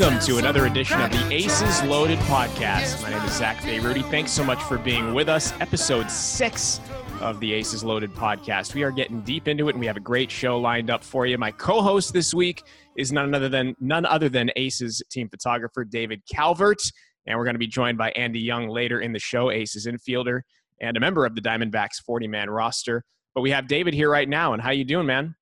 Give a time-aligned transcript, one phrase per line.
[0.00, 3.02] Welcome to another edition of the Aces Loaded podcast.
[3.02, 4.02] My name is Zach Bayrudy.
[4.10, 5.52] Thanks so much for being with us.
[5.60, 6.80] Episode six
[7.20, 8.72] of the Aces Loaded podcast.
[8.72, 11.26] We are getting deep into it, and we have a great show lined up for
[11.26, 11.36] you.
[11.36, 12.62] My co-host this week
[12.96, 16.80] is none other than none other than Aces team photographer David Calvert,
[17.26, 19.50] and we're going to be joined by Andy Young later in the show.
[19.50, 20.40] Aces infielder
[20.80, 23.04] and a member of the Diamondbacks 40-man roster.
[23.34, 25.34] But we have David here right now, and how you doing, man?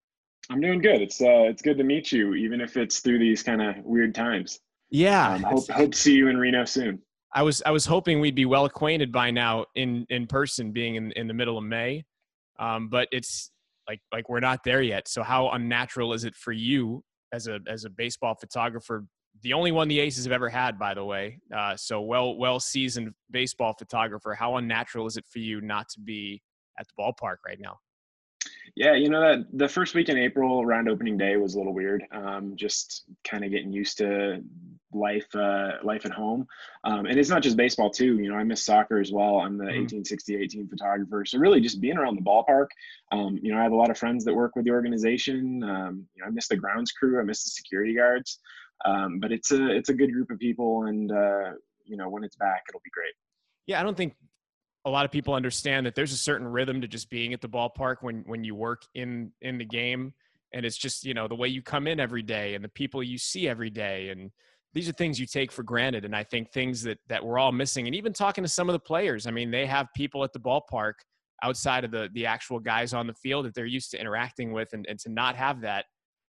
[0.50, 1.02] I'm doing good.
[1.02, 4.14] It's uh, it's good to meet you, even if it's through these kind of weird
[4.14, 4.60] times.
[4.90, 7.00] Yeah, um, hope, hope to see you in Reno soon.
[7.34, 10.94] I was I was hoping we'd be well acquainted by now in in person, being
[10.94, 12.04] in in the middle of May,
[12.58, 13.50] um, but it's
[13.86, 15.08] like like we're not there yet.
[15.08, 17.02] So how unnatural is it for you
[17.32, 19.04] as a as a baseball photographer?
[19.42, 21.38] The only one the Aces have ever had, by the way.
[21.54, 24.34] Uh, so well well seasoned baseball photographer.
[24.34, 26.42] How unnatural is it for you not to be
[26.78, 27.78] at the ballpark right now?
[28.76, 31.74] Yeah, you know that the first week in April around opening day was a little
[31.74, 32.04] weird.
[32.12, 34.42] Um, just kind of getting used to
[34.92, 36.46] life, uh, life at home,
[36.84, 38.18] um, and it's not just baseball too.
[38.18, 39.40] You know, I miss soccer as well.
[39.40, 39.82] I'm the mm-hmm.
[39.82, 42.68] 1860 photographer, so really just being around the ballpark.
[43.10, 45.62] Um, you know, I have a lot of friends that work with the organization.
[45.64, 47.20] Um, you know, I miss the grounds crew.
[47.20, 48.38] I miss the security guards.
[48.84, 51.52] Um, but it's a it's a good group of people, and uh,
[51.84, 53.14] you know, when it's back, it'll be great.
[53.66, 54.14] Yeah, I don't think
[54.88, 57.48] a lot of people understand that there's a certain rhythm to just being at the
[57.48, 60.14] ballpark when when you work in in the game.
[60.54, 63.02] And it's just you know the way you come in every day and the people
[63.02, 64.08] you see every day.
[64.10, 64.30] And
[64.72, 66.04] these are things you take for granted.
[66.04, 68.72] And i think things that that we're all missing and even talking to some of
[68.72, 69.26] the players.
[69.26, 70.94] I mean they have people at the ballpark
[71.42, 74.72] outside of the the actual guys on the field that they're used to interacting with
[74.72, 75.84] and, and to not have that.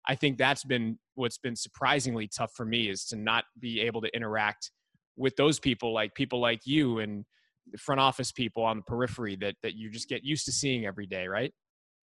[0.07, 4.01] I think that's been what's been surprisingly tough for me is to not be able
[4.01, 4.71] to interact
[5.17, 6.99] with those people like people like you.
[6.99, 7.25] And
[7.77, 11.05] front office people on the periphery that that you just get used to seeing every
[11.05, 11.53] day, right?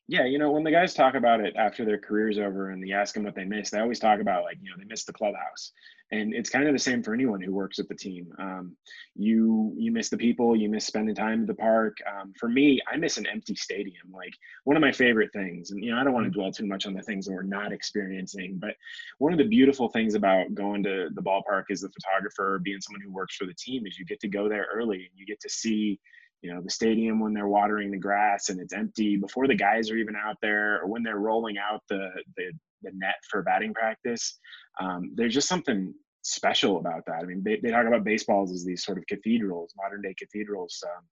[0.08, 2.92] Yeah, you know, when the guys talk about it after their career's over and they
[2.92, 5.12] ask them what they miss, they always talk about like, you know, they miss the
[5.12, 5.72] clubhouse.
[6.10, 8.26] And it's kind of the same for anyone who works at the team.
[8.38, 8.76] Um,
[9.14, 11.96] you you miss the people, you miss spending time at the park.
[12.06, 14.10] Um, for me, I miss an empty stadium.
[14.12, 16.40] Like one of my favorite things, and you know, I don't want to mm-hmm.
[16.40, 18.74] dwell too much on the things that we're not experiencing, but
[19.18, 23.00] one of the beautiful things about going to the ballpark as a photographer, being someone
[23.00, 25.40] who works for the team, is you get to go there early and you get
[25.40, 25.98] to see
[26.42, 29.90] you know the stadium when they're watering the grass and it's empty before the guys
[29.90, 33.72] are even out there or when they're rolling out the the, the net for batting
[33.72, 34.38] practice
[34.80, 35.94] um, there's just something
[36.24, 37.20] special about that.
[37.22, 40.82] I mean they, they talk about baseballs as these sort of cathedrals modern day cathedrals
[40.86, 41.04] um,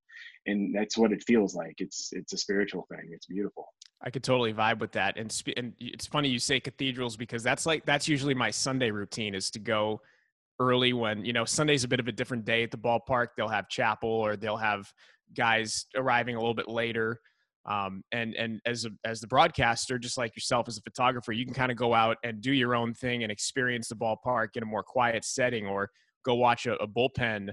[0.46, 1.74] and that's what it feels like.
[1.78, 3.10] It's it's a spiritual thing.
[3.12, 3.66] It's beautiful.
[4.02, 7.66] I could totally vibe with that, and, and it's funny you say cathedrals because that's
[7.66, 10.00] like that's usually my Sunday routine is to go
[10.58, 13.28] early when you know Sunday's a bit of a different day at the ballpark.
[13.36, 14.92] They'll have chapel or they'll have
[15.36, 17.20] guys arriving a little bit later.
[17.68, 21.44] Um, and and as a, as the broadcaster, just like yourself as a photographer, you
[21.44, 24.62] can kind of go out and do your own thing and experience the ballpark in
[24.62, 25.90] a more quiet setting, or
[26.24, 27.50] go watch a, a bullpen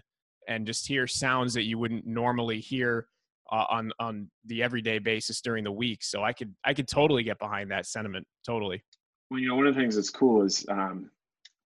[0.47, 3.07] and just hear sounds that you wouldn't normally hear
[3.51, 6.03] uh, on on the everyday basis during the week.
[6.03, 8.25] So I could I could totally get behind that sentiment.
[8.45, 8.81] Totally.
[9.29, 11.11] Well, you know, one of the things that's cool is um,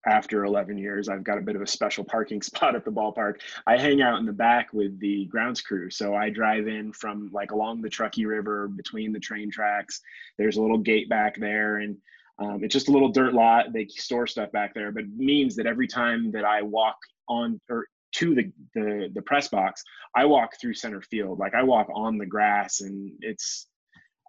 [0.06, 3.40] after 11 years, I've got a bit of a special parking spot at the ballpark.
[3.66, 5.90] I hang out in the back with the grounds crew.
[5.90, 10.00] So I drive in from like along the Truckee River between the train tracks.
[10.38, 11.96] There's a little gate back there, and
[12.38, 13.72] um, it's just a little dirt lot.
[13.72, 16.96] They store stuff back there, but means that every time that I walk
[17.28, 19.82] on or to the, the the press box,
[20.14, 21.38] I walk through center field.
[21.38, 23.68] Like I walk on the grass, and it's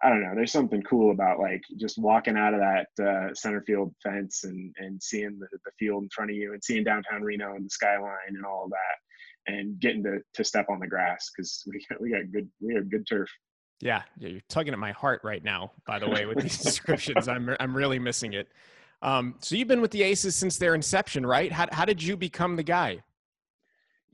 [0.04, 0.34] I don't know.
[0.34, 4.74] There's something cool about like just walking out of that uh, center field fence and
[4.78, 7.70] and seeing the, the field in front of you and seeing downtown Reno and the
[7.70, 11.82] skyline and all of that, and getting to to step on the grass because we
[11.88, 13.30] got we got good we have good turf.
[13.80, 15.72] Yeah, yeah, you're tugging at my heart right now.
[15.86, 18.48] By the way, with these descriptions, I'm I'm really missing it.
[19.00, 21.50] Um, so you've been with the Aces since their inception, right?
[21.50, 23.02] How how did you become the guy?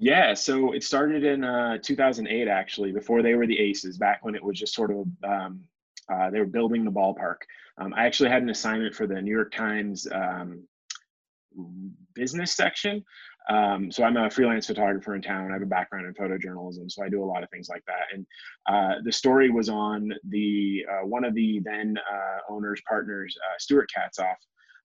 [0.03, 4.35] Yeah, so it started in uh, 2008, actually, before they were the Aces, back when
[4.35, 5.61] it was just sort of um,
[6.13, 7.37] uh, they were building the ballpark.
[7.79, 10.65] Um, I actually had an assignment for the New York Times um,
[12.15, 13.05] business section.
[13.49, 15.51] Um, so I'm a freelance photographer in town.
[15.51, 18.05] I have a background in photojournalism, so I do a lot of things like that.
[18.13, 18.27] And
[18.69, 23.55] uh, the story was on the uh, one of the then uh, owners partners, uh,
[23.59, 24.37] Stuart Katzoff.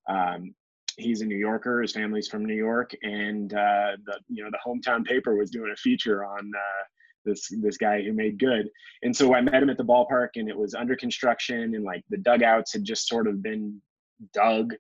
[0.09, 0.55] Um,
[0.97, 1.81] he's a New Yorker.
[1.81, 5.71] His family's from New York, and uh, the you know the hometown paper was doing
[5.71, 6.51] a feature on
[7.25, 8.69] this this guy who made good.
[9.03, 12.03] And so I met him at the ballpark, and it was under construction, and like
[12.09, 13.81] the dugouts had just sort of been
[14.33, 14.73] dug.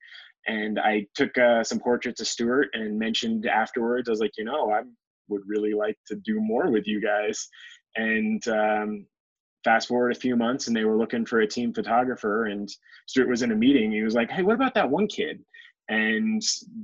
[0.47, 4.43] And I took uh, some portraits of Stuart and mentioned afterwards, I was like, you
[4.43, 4.81] know, I
[5.27, 7.47] would really like to do more with you guys.
[7.95, 9.07] And um,
[9.63, 12.69] fast forward a few months, and they were looking for a team photographer, and
[13.07, 13.91] Stuart was in a meeting.
[13.91, 15.43] He was like, hey, what about that one kid?
[15.89, 16.41] and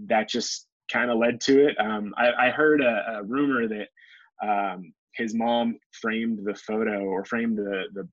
[0.08, 1.76] that just kind of led to it.
[1.80, 3.88] Um, I, I, heard a, a rumor that
[4.46, 8.08] um, his mom framed the photo or framed the the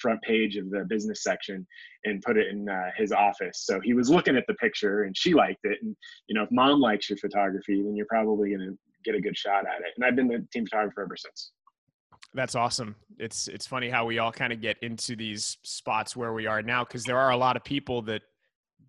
[0.00, 1.66] front page of the business section
[2.04, 3.64] and put it in uh, his office.
[3.64, 5.78] So he was looking at the picture and she liked it.
[5.82, 5.96] And
[6.26, 9.36] you know, if mom likes your photography, then you're probably going to get a good
[9.36, 9.92] shot at it.
[9.96, 11.52] And I've been the team photographer ever since.
[12.34, 12.94] That's awesome.
[13.18, 16.62] It's it's funny how we all kind of get into these spots where we are
[16.62, 18.22] now because there are a lot of people that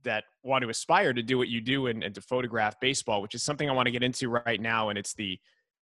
[0.03, 3.35] that want to aspire to do what you do and, and to photograph baseball, which
[3.35, 4.89] is something I want to get into right now.
[4.89, 5.37] And it's the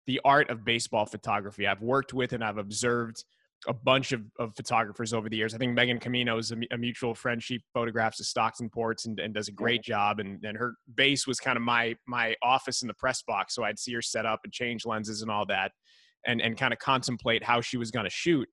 [0.06, 1.66] the art of baseball photography.
[1.66, 3.24] I've worked with and I've observed
[3.66, 5.54] a bunch of, of photographers over the years.
[5.54, 7.42] I think Megan Camino is a, a, mutual friend.
[7.42, 10.20] She photographs the Stockton ports and, and does a great job.
[10.20, 13.64] And, and her base was kind of my my office in the press box, so
[13.64, 15.72] I'd see her set up and change lenses and all that,
[16.26, 18.48] and and kind of contemplate how she was going to shoot.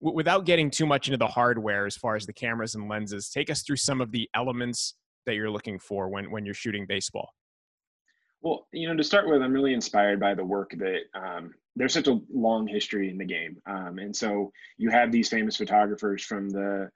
[0.00, 3.28] W- without getting too much into the hardware as far as the cameras and lenses,
[3.28, 4.94] take us through some of the elements
[5.26, 7.30] that you're looking for when when you're shooting baseball.
[8.40, 11.92] Well, you know, to start with, I'm really inspired by the work that um, there's
[11.92, 16.22] such a long history in the game, um, and so you have these famous photographers
[16.22, 16.90] from the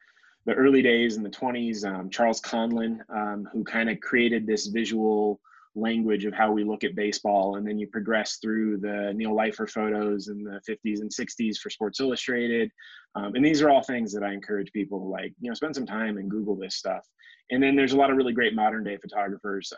[0.45, 1.85] the early days in the 20s.
[1.85, 5.41] Um, Charles Conlon, um, who kind of created this visual
[5.75, 9.69] language of how we look at baseball, and then you progress through the Neil Leifer
[9.69, 12.71] photos in the 50s and 60s for Sports Illustrated,
[13.17, 15.75] um, and these are all things that I encourage people to like, you know, spend
[15.75, 17.05] some time and Google this stuff.
[17.51, 19.73] And then there's a lot of really great modern day photographers.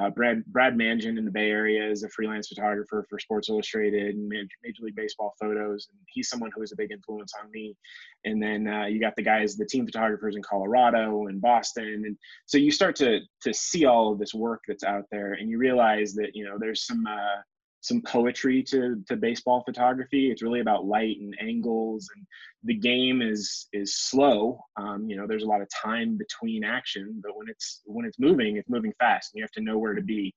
[0.00, 4.14] Uh, Brad Brad Mangin in the Bay Area is a freelance photographer for Sports Illustrated
[4.14, 7.76] and Major League Baseball photos, and he's someone who was a big influence on me.
[8.24, 12.16] And then uh, you got the guys, the team photographers in Colorado and Boston, and
[12.46, 15.58] so you start to to see all of this work that's out there, and you
[15.58, 17.42] realize that you know there's some uh,
[17.80, 20.30] some poetry to to baseball photography.
[20.30, 22.26] It's really about light and angles, and
[22.64, 24.60] the game is is slow.
[24.76, 28.18] Um, you know, there's a lot of time between action, but when it's when it's
[28.18, 30.34] moving, it's moving fast, and you have to know where to be,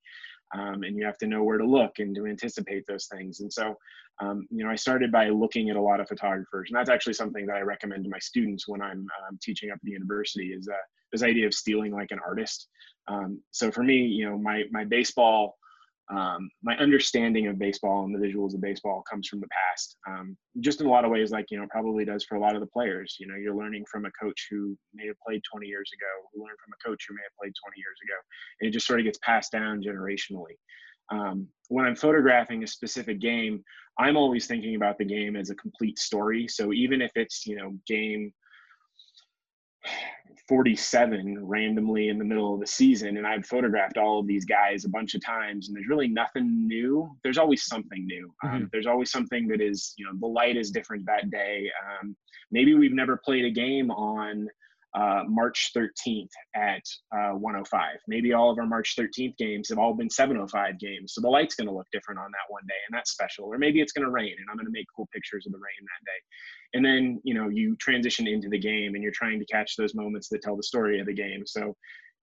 [0.55, 3.41] um, and you have to know where to look and to anticipate those things.
[3.41, 3.75] And so,
[4.21, 7.13] um, you know, I started by looking at a lot of photographers, and that's actually
[7.13, 10.53] something that I recommend to my students when I'm um, teaching up at the university
[10.53, 12.67] is uh, this idea of stealing like an artist.
[13.09, 15.57] Um, so for me, you know, my my baseball
[16.11, 20.35] um, my understanding of baseball and the visuals of baseball comes from the past um,
[20.59, 22.61] just in a lot of ways like you know probably does for a lot of
[22.61, 23.15] the players.
[23.19, 26.43] You know you're learning from a coach who may have played 20 years ago who
[26.43, 28.15] learned from a coach who may have played 20 years ago
[28.59, 30.57] and it just sort of gets passed down generationally.
[31.11, 33.61] Um, when i'm photographing a specific game
[33.99, 36.47] i'm always thinking about the game as a complete story.
[36.47, 38.33] So even if it's you know game
[40.47, 44.83] 47 randomly in the middle of the season and I've photographed all of these guys
[44.83, 47.15] a bunch of times and there's really nothing new.
[47.23, 48.33] There's always something new.
[48.43, 48.55] Um, mm-hmm.
[48.55, 51.69] Um, there's always something that is, you know, the light is different that day.
[52.01, 52.15] Um,
[52.51, 54.49] maybe we've never played a game on
[54.95, 56.83] uh, March 13th at
[57.15, 57.97] uh, 105.
[58.07, 61.13] Maybe all of our March 13th games have all been 705 games.
[61.13, 63.45] So the light's going to look different on that one day, and that's special.
[63.45, 65.57] Or maybe it's going to rain, and I'm going to make cool pictures of the
[65.57, 66.19] rain that day.
[66.73, 69.93] And then, you know, you transition into the game and you're trying to catch those
[69.93, 71.43] moments that tell the story of the game.
[71.45, 71.75] So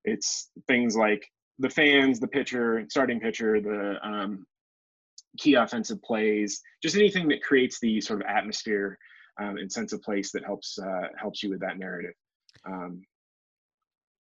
[0.05, 1.25] it's things like
[1.58, 4.44] the fans, the pitcher, starting pitcher, the um,
[5.39, 8.98] key offensive plays, just anything that creates the sort of atmosphere
[9.41, 12.15] um, and sense of place that helps uh, helps you with that narrative.
[12.67, 13.02] Um,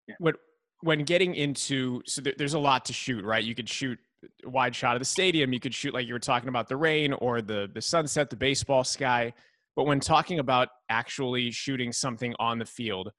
[0.08, 0.16] yeah.
[0.20, 0.36] What
[0.82, 3.44] when getting into so there, there's a lot to shoot, right?
[3.44, 3.98] You could shoot
[4.46, 5.54] a wide shot of the stadium.
[5.54, 8.36] You could shoot like you were talking about the rain or the the sunset, the
[8.36, 9.34] baseball sky.
[9.76, 13.12] But when talking about actually shooting something on the field,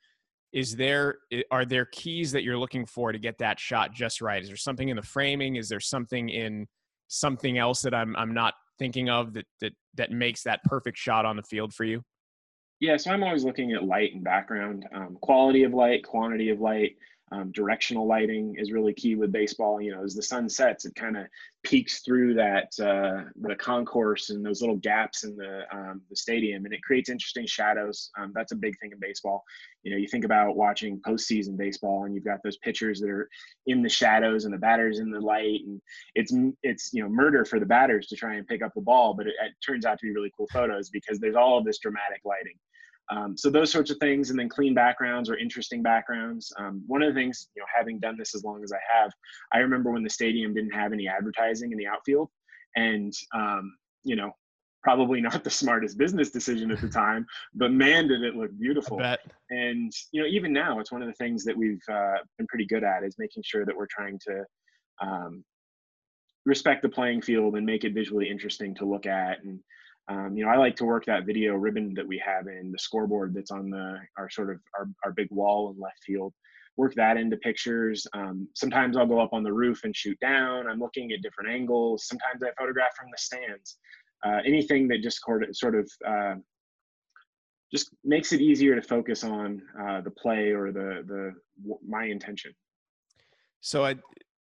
[0.53, 1.17] is there
[1.51, 4.43] are there keys that you're looking for to get that shot just right?
[4.43, 5.57] Is there something in the framing?
[5.57, 6.67] Is there something in
[7.09, 11.25] something else that I'm I'm not thinking of that that that makes that perfect shot
[11.25, 12.03] on the field for you?
[12.85, 16.61] Yeah, so I'm always looking at light and background, um, quality of light, quantity of
[16.61, 16.97] light.
[17.33, 19.81] Um, directional lighting is really key with baseball.
[19.81, 21.25] You know, as the sun sets, it kind of
[21.63, 26.67] peeks through that uh, the concourse and those little gaps in the um, the stadium,
[26.67, 28.11] and it creates interesting shadows.
[28.19, 29.45] Um, that's a big thing in baseball.
[29.83, 33.31] You know, you think about watching postseason baseball, and you've got those pitchers that are
[33.67, 35.81] in the shadows and the batters in the light, and
[36.15, 39.15] it's it's you know murder for the batters to try and pick up the ball,
[39.15, 41.79] but it, it turns out to be really cool photos because there's all of this
[41.79, 42.59] dramatic lighting.
[43.11, 46.53] Um, so those sorts of things, and then clean backgrounds or interesting backgrounds.
[46.59, 49.11] Um, one of the things, you know, having done this as long as I have,
[49.53, 52.31] I remember when the stadium didn't have any advertising in the outfield,
[52.77, 54.33] and um, you know,
[54.83, 58.99] probably not the smartest business decision at the time, but man, did it look beautiful.
[59.51, 62.67] And you know, even now, it's one of the things that we've uh, been pretty
[62.67, 64.45] good at is making sure that we're trying to
[65.03, 65.45] um,
[66.47, 69.61] respect the playing field and make it visually interesting to look at and
[70.09, 72.79] um, you know, I like to work that video ribbon that we have in the
[72.79, 76.35] scoreboard that's on the our sort of our, our big wall in left field.
[76.77, 78.07] work that into pictures.
[78.13, 80.69] Um, sometimes I'll go up on the roof and shoot down.
[80.69, 82.07] I'm looking at different angles.
[82.07, 83.79] Sometimes I photograph from the stands.
[84.27, 85.21] Uh, anything that just
[85.53, 86.35] sort of uh,
[87.73, 91.33] just makes it easier to focus on uh, the play or the the
[91.87, 92.53] my intention.
[93.61, 93.97] So I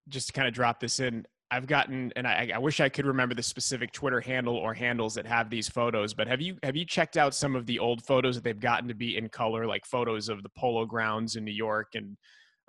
[0.08, 1.24] just to kind of drop this in.
[1.52, 5.14] I've gotten, and I, I, wish I could remember the specific Twitter handle or handles
[5.16, 6.14] that have these photos.
[6.14, 8.88] But have you have you checked out some of the old photos that they've gotten
[8.88, 12.16] to be in color, like photos of the Polo Grounds in New York and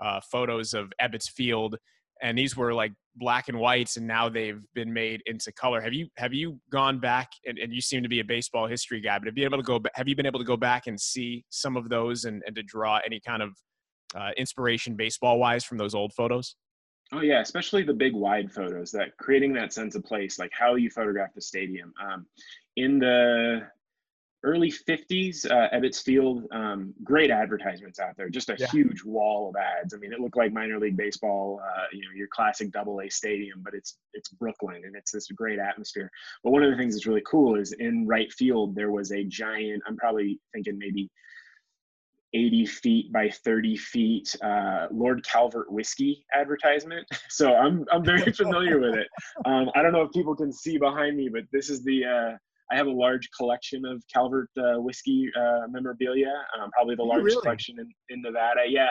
[0.04, 1.78] uh, photos of Ebbets Field?
[2.22, 5.80] And these were like black and whites, and now they've been made into color.
[5.80, 7.30] Have you have you gone back?
[7.46, 9.64] And, and you seem to be a baseball history guy, but have you able to
[9.64, 9.80] go?
[9.96, 12.64] Have you been able to go back and see some of those and, and to
[12.64, 13.52] draw any kind of
[14.14, 16.58] uh, inspiration baseball wise from those old photos?
[17.14, 20.76] Oh yeah, especially the big wide photos that creating that sense of place, like how
[20.76, 21.94] you photograph the stadium.
[22.04, 22.26] Um,
[22.76, 23.68] in the
[24.44, 28.68] early 50s, uh, Ebbets Field, um, great advertisements out there, just a yeah.
[28.68, 29.94] huge wall of ads.
[29.94, 33.10] I mean, it looked like minor league baseball, uh, you know, your classic double A
[33.10, 36.10] stadium, but it's, it's Brooklyn and it's this great atmosphere.
[36.44, 39.24] But one of the things that's really cool is in right field, there was a
[39.24, 41.10] giant, I'm probably thinking maybe
[42.34, 47.08] 80 feet by 30 feet uh, Lord Calvert whiskey advertisement.
[47.30, 49.08] So I'm I'm very familiar with it.
[49.46, 52.38] Um, I don't know if people can see behind me, but this is the uh,
[52.72, 56.34] I have a large collection of Calvert uh, whiskey uh, memorabilia.
[56.60, 57.42] Um, probably the largest really?
[57.42, 58.62] collection in, in Nevada.
[58.68, 58.90] Yeah,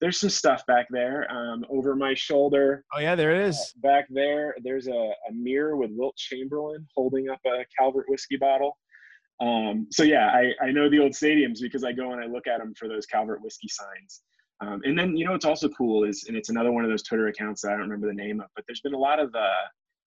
[0.00, 2.84] there's some stuff back there um, over my shoulder.
[2.94, 3.56] Oh yeah, there it is.
[3.56, 8.36] Uh, back there, there's a, a mirror with Wilt Chamberlain holding up a Calvert whiskey
[8.36, 8.76] bottle.
[9.40, 12.46] Um, so yeah, I, I know the old stadiums because I go and I look
[12.46, 14.22] at them for those Calvert whiskey signs.
[14.60, 17.02] Um, and then you know what's also cool is, and it's another one of those
[17.02, 19.34] Twitter accounts that I don't remember the name of, but there's been a lot of
[19.34, 19.50] uh,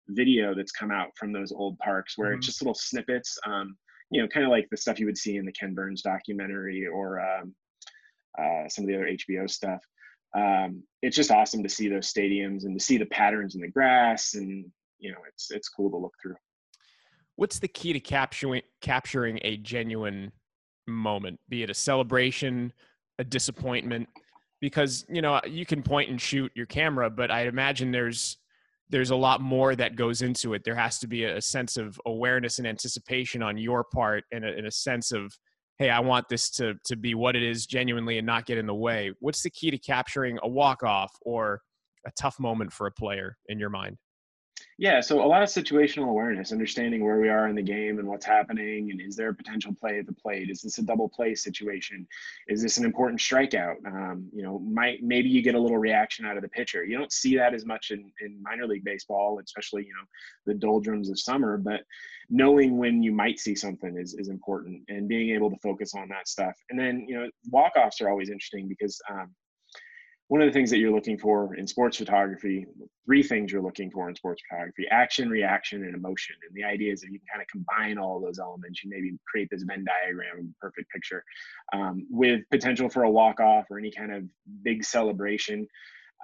[0.10, 2.38] video that's come out from those old parks where mm-hmm.
[2.38, 3.38] it's just little snippets.
[3.46, 3.78] Um,
[4.10, 6.88] you know, kind of like the stuff you would see in the Ken Burns documentary
[6.88, 7.54] or um,
[8.40, 9.82] uh, some of the other HBO stuff.
[10.34, 13.68] Um, it's just awesome to see those stadiums and to see the patterns in the
[13.68, 14.66] grass, and
[15.00, 16.36] you know, it's it's cool to look through
[17.38, 20.32] what's the key to capturing capturing a genuine
[20.88, 22.74] moment, be it a celebration,
[23.18, 24.10] a disappointment?
[24.60, 28.38] Because you know you can point and shoot your camera, but I imagine there's
[28.90, 30.64] there's a lot more that goes into it.
[30.64, 34.50] There has to be a sense of awareness and anticipation on your part, and a,
[34.50, 35.32] and a sense of
[35.78, 38.66] hey, I want this to to be what it is genuinely and not get in
[38.66, 39.12] the way.
[39.20, 41.62] What's the key to capturing a walk off or
[42.06, 43.98] a tough moment for a player in your mind?
[44.80, 48.08] Yeah, so a lot of situational awareness, understanding where we are in the game and
[48.08, 50.52] what's happening, and is there a potential play at the plate?
[50.52, 52.08] Is this a double play situation?
[52.48, 53.84] Is this an important strikeout?
[53.88, 56.86] Um, you know, might maybe you get a little reaction out of the pitcher.
[56.86, 60.06] You don't see that as much in, in minor league baseball, especially you know
[60.46, 61.58] the doldrums of summer.
[61.58, 61.82] But
[62.30, 66.08] knowing when you might see something is is important, and being able to focus on
[66.10, 66.56] that stuff.
[66.70, 69.34] And then you know walk offs are always interesting because um,
[70.30, 72.66] one of the things that you're looking for in sports photography,
[73.06, 76.36] three things you're looking for in sports photography action, reaction, and emotion.
[76.46, 78.84] And the idea is that you can kind of combine all of those elements.
[78.84, 81.24] You maybe create this Venn diagram, perfect picture,
[81.74, 84.24] um, with potential for a walk off or any kind of
[84.64, 85.66] big celebration.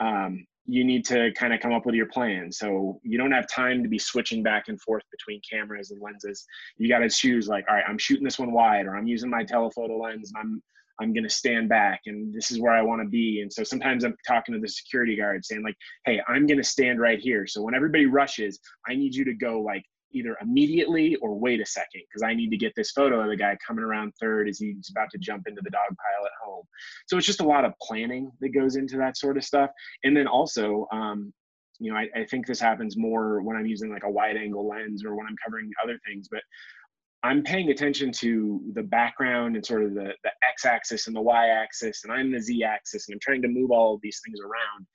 [0.01, 2.51] Um, you need to kind of come up with your plan.
[2.51, 6.45] So you don't have time to be switching back and forth between cameras and lenses.
[6.77, 9.29] You got to choose like, all right, I'm shooting this one wide, or I'm using
[9.29, 10.63] my telephoto lens, and I'm
[11.01, 13.41] I'm going to stand back and this is where I want to be.
[13.41, 16.63] And so sometimes I'm talking to the security guard saying like, Hey, I'm going to
[16.63, 17.47] stand right here.
[17.47, 19.83] So when everybody rushes, I need you to go like
[20.13, 23.35] either immediately or wait a second because I need to get this photo of the
[23.35, 26.63] guy coming around third as he's about to jump into the dog pile at home.
[27.07, 29.71] So it's just a lot of planning that goes into that sort of stuff.
[30.03, 31.33] And then also, um,
[31.79, 34.67] you know, I, I think this happens more when I'm using like a wide angle
[34.67, 36.41] lens or when I'm covering other things, but
[37.23, 42.03] I'm paying attention to the background and sort of the, the x-axis and the y-axis,
[42.03, 44.87] and I'm the z-axis, and I'm trying to move all of these things around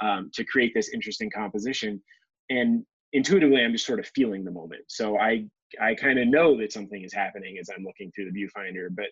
[0.00, 2.02] um, to create this interesting composition.
[2.48, 4.84] And intuitively, I'm just sort of feeling the moment.
[4.88, 5.46] So I
[5.80, 8.88] I kind of know that something is happening as I'm looking through the viewfinder.
[8.90, 9.06] But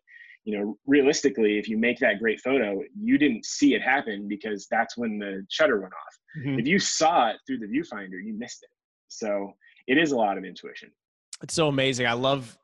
[0.45, 4.67] you know, realistically, if you make that great photo, you didn't see it happen because
[4.71, 6.19] that's when the shutter went off.
[6.39, 6.59] Mm-hmm.
[6.61, 8.71] If you saw it through the viewfinder, you missed it.
[9.09, 9.53] So
[9.87, 10.91] it is a lot of intuition.
[11.43, 12.07] It's so amazing.
[12.07, 12.57] I love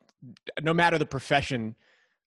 [0.62, 1.74] no matter the profession,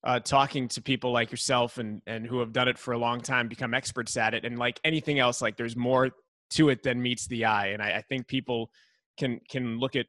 [0.03, 3.21] uh, talking to people like yourself and and who have done it for a long
[3.21, 6.11] time, become experts at it, and like anything else, like there's more
[6.51, 7.67] to it than meets the eye.
[7.67, 8.71] And I, I think people
[9.17, 10.07] can can look at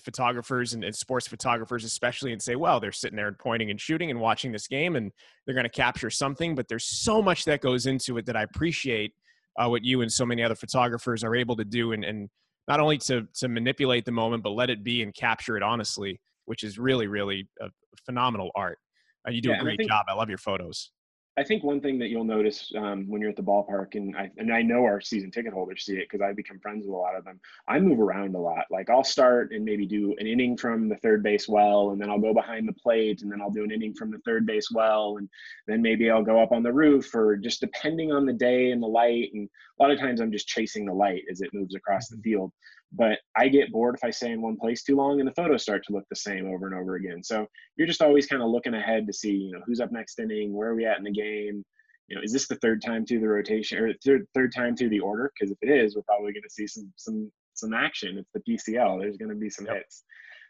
[0.00, 3.80] photographers and, and, sports photographers especially and say well they're sitting there and pointing and
[3.80, 5.12] shooting and watching this game and
[5.44, 6.54] they're going to capture something.
[6.54, 9.12] But there's so much that goes into it that i appreciate
[9.58, 12.28] uh, what you and so many other photographers are able to do and, and
[12.68, 16.20] not only to to manipulate the moment but let it be and capture it honestly
[16.46, 17.68] which is really, really a
[18.04, 18.78] phenomenal art.
[19.26, 20.06] Uh, you do yeah, a great think, job.
[20.08, 20.90] I love your photos.
[21.38, 24.30] I think one thing that you'll notice um, when you're at the ballpark, and I
[24.38, 26.96] and I know our season ticket holders see it because I've become friends with a
[26.96, 27.38] lot of them.
[27.68, 28.64] I move around a lot.
[28.70, 32.08] Like I'll start and maybe do an inning from the third base well, and then
[32.08, 34.70] I'll go behind the plate, and then I'll do an inning from the third base
[34.70, 35.28] well, and
[35.66, 38.82] then maybe I'll go up on the roof, or just depending on the day and
[38.82, 39.28] the light.
[39.34, 39.46] And
[39.78, 42.22] a lot of times I'm just chasing the light as it moves across the mm-hmm.
[42.22, 42.52] field.
[42.92, 45.62] But I get bored if I stay in one place too long, and the photos
[45.62, 47.22] start to look the same over and over again.
[47.22, 50.18] So you're just always kind of looking ahead to see, you know, who's up next
[50.18, 51.64] inning, where are we at in the game
[52.08, 54.90] you know, is this the third time through the rotation or third third time through
[54.90, 55.32] the order?
[55.34, 58.18] Because if it is, we're probably going to see some some some action.
[58.18, 59.00] It's the PCL.
[59.00, 59.76] There's going to be some yep.
[59.76, 60.04] hits.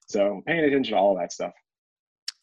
[0.06, 1.52] So paying attention to all that stuff.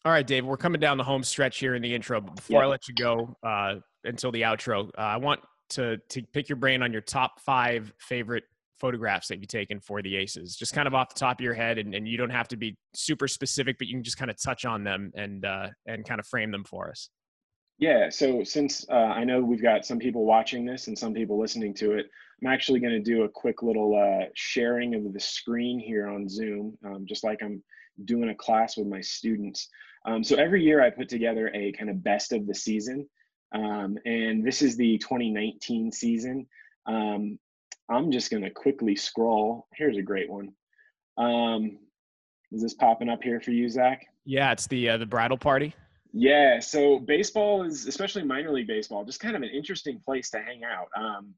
[0.04, 0.44] All right, Dave.
[0.44, 2.20] We're coming down the home stretch here in the intro.
[2.20, 2.64] But before yep.
[2.64, 6.56] I let you go uh, until the outro, uh, I want to to pick your
[6.56, 8.44] brain on your top five favorite
[8.78, 11.54] photographs that you've taken for the Aces, just kind of off the top of your
[11.54, 14.30] head, and, and you don't have to be super specific, but you can just kind
[14.30, 17.10] of touch on them and uh, and kind of frame them for us.
[17.78, 21.40] Yeah, so since uh, I know we've got some people watching this and some people
[21.40, 22.06] listening to it,
[22.40, 26.28] I'm actually going to do a quick little uh, sharing of the screen here on
[26.28, 27.62] Zoom, um, just like I'm
[28.04, 29.68] doing a class with my students.
[30.06, 33.08] Um, so every year I put together a kind of best of the season,
[33.52, 36.46] um, and this is the 2019 season.
[36.86, 37.38] Um,
[37.90, 39.66] I'm just going to quickly scroll.
[39.74, 40.52] Here's a great one.
[41.18, 41.78] Um,
[42.52, 44.06] is this popping up here for you, Zach?
[44.24, 45.74] Yeah, it's the uh, the bridal party.
[46.12, 50.38] Yeah, so baseball is, especially minor league baseball, just kind of an interesting place to
[50.38, 50.86] hang out.
[50.96, 51.34] Um,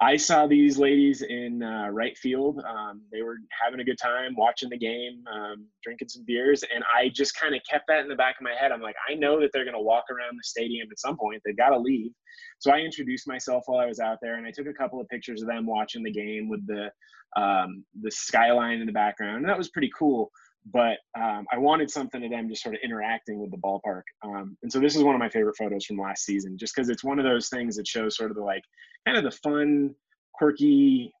[0.00, 2.62] I saw these ladies in uh, right field.
[2.68, 6.84] Um, they were having a good time watching the game, um, drinking some beers, and
[6.94, 8.70] I just kind of kept that in the back of my head.
[8.70, 11.42] I'm like, I know that they're going to walk around the stadium at some point.
[11.44, 12.12] They've got to leave.
[12.60, 15.08] So I introduced myself while I was out there, and I took a couple of
[15.08, 16.90] pictures of them watching the game with the
[17.36, 20.30] um, the skyline in the background, and that was pretty cool
[20.66, 24.02] but um, I wanted something of them just sort of interacting with the ballpark.
[24.22, 26.88] Um, and so this is one of my favorite photos from last season, just because
[26.88, 28.64] it's one of those things that shows sort of the like
[29.06, 29.94] kind of the fun,
[30.34, 31.12] quirky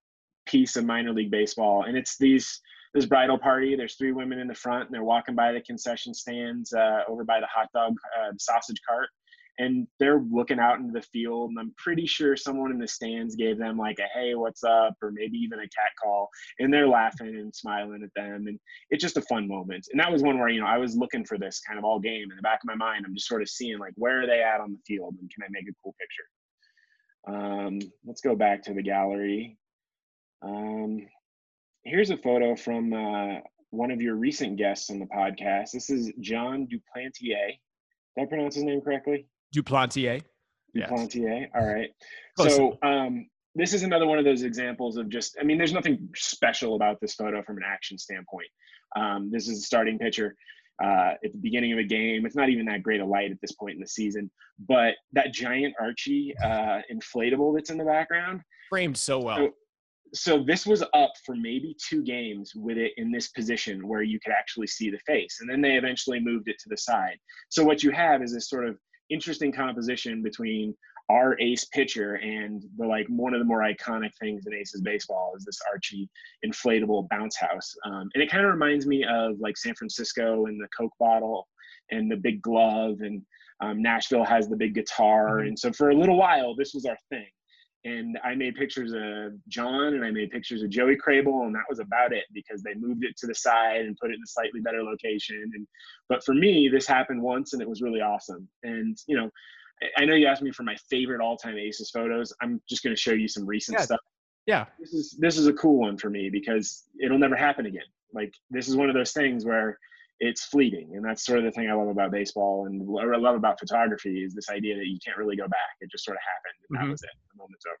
[0.46, 1.84] piece of minor league baseball.
[1.84, 2.60] And it's these
[2.94, 3.76] this bridal party.
[3.76, 7.24] There's three women in the front, and they're walking by the concession stands uh, over
[7.24, 9.08] by the hot dog uh, sausage cart,
[9.58, 13.34] and they're looking out into the field and i'm pretty sure someone in the stands
[13.34, 14.94] gave them like a hey what's up?
[15.02, 18.58] or maybe even a cat call and they're laughing and smiling at them and
[18.90, 19.86] it's just a fun moment.
[19.90, 21.98] And that was one where you know i was looking for this kind of all
[21.98, 24.26] game in the back of my mind i'm just sort of seeing like where are
[24.26, 26.24] they at on the field and can i make a cool picture?
[27.26, 29.58] Um, let's go back to the gallery.
[30.40, 31.06] Um,
[31.84, 33.40] here's a photo from uh,
[33.70, 35.72] one of your recent guests on the podcast.
[35.72, 37.58] This is jon duplantier.
[38.16, 40.22] Did i pronounce his name correctly Duplantier.
[40.76, 41.40] Duplantier.
[41.42, 41.50] Yes.
[41.54, 41.90] All right.
[42.36, 45.72] Close so um, this is another one of those examples of just, I mean, there's
[45.72, 48.48] nothing special about this photo from an action standpoint.
[48.96, 50.36] Um, this is a starting pitcher
[50.82, 52.24] uh, at the beginning of a game.
[52.24, 54.30] It's not even that great a light at this point in the season,
[54.68, 58.42] but that giant Archie uh, inflatable that's in the background.
[58.70, 59.36] Framed so well.
[59.36, 59.50] So,
[60.14, 64.18] so this was up for maybe two games with it in this position where you
[64.20, 67.18] could actually see the face and then they eventually moved it to the side
[67.50, 68.78] so what you have is this sort of
[69.10, 70.74] interesting composition between
[71.10, 75.32] our ace pitcher and the like one of the more iconic things in aces baseball
[75.36, 76.08] is this archie
[76.44, 77.74] inflatable bounce house.
[77.84, 81.48] Um, and it kind of reminds me of like san francisco and the coke bottle
[81.90, 83.22] and the big glove and
[83.60, 85.38] um, nashville has the big guitar.
[85.38, 85.48] Mm-hmm.
[85.48, 87.26] and so for a little while this was our thing
[87.84, 91.64] and I made pictures of Jon and I made pictures of Joey Krehbiel, and that
[91.68, 94.26] was about it because they moved it to the side and put it in a
[94.26, 95.50] slightly better location.
[95.54, 95.66] And
[96.08, 98.48] but for me, this happened once and it was really awesome.
[98.64, 99.30] And you know,
[99.96, 102.32] I know you asked me for my favorite all-time Aces photos.
[102.42, 103.84] I'm just going to show you some recent yeah.
[103.84, 104.00] stuff.
[104.46, 107.82] Yeah, this is this is a cool one for me because it'll never happen again.
[108.12, 109.78] Like this is one of those things where
[110.20, 113.16] it's fleeting and that's sort of the thing i love about baseball and what i
[113.16, 115.76] love about photography is this idea that you can't really go back.
[115.80, 116.86] It just sort of happened and mm-hmm.
[116.86, 117.10] that was it.
[117.32, 117.76] The moment's over.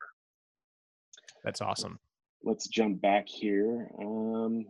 [1.44, 1.98] That's awesome.
[2.42, 3.88] Let's jump back here.
[4.00, 4.66] Um,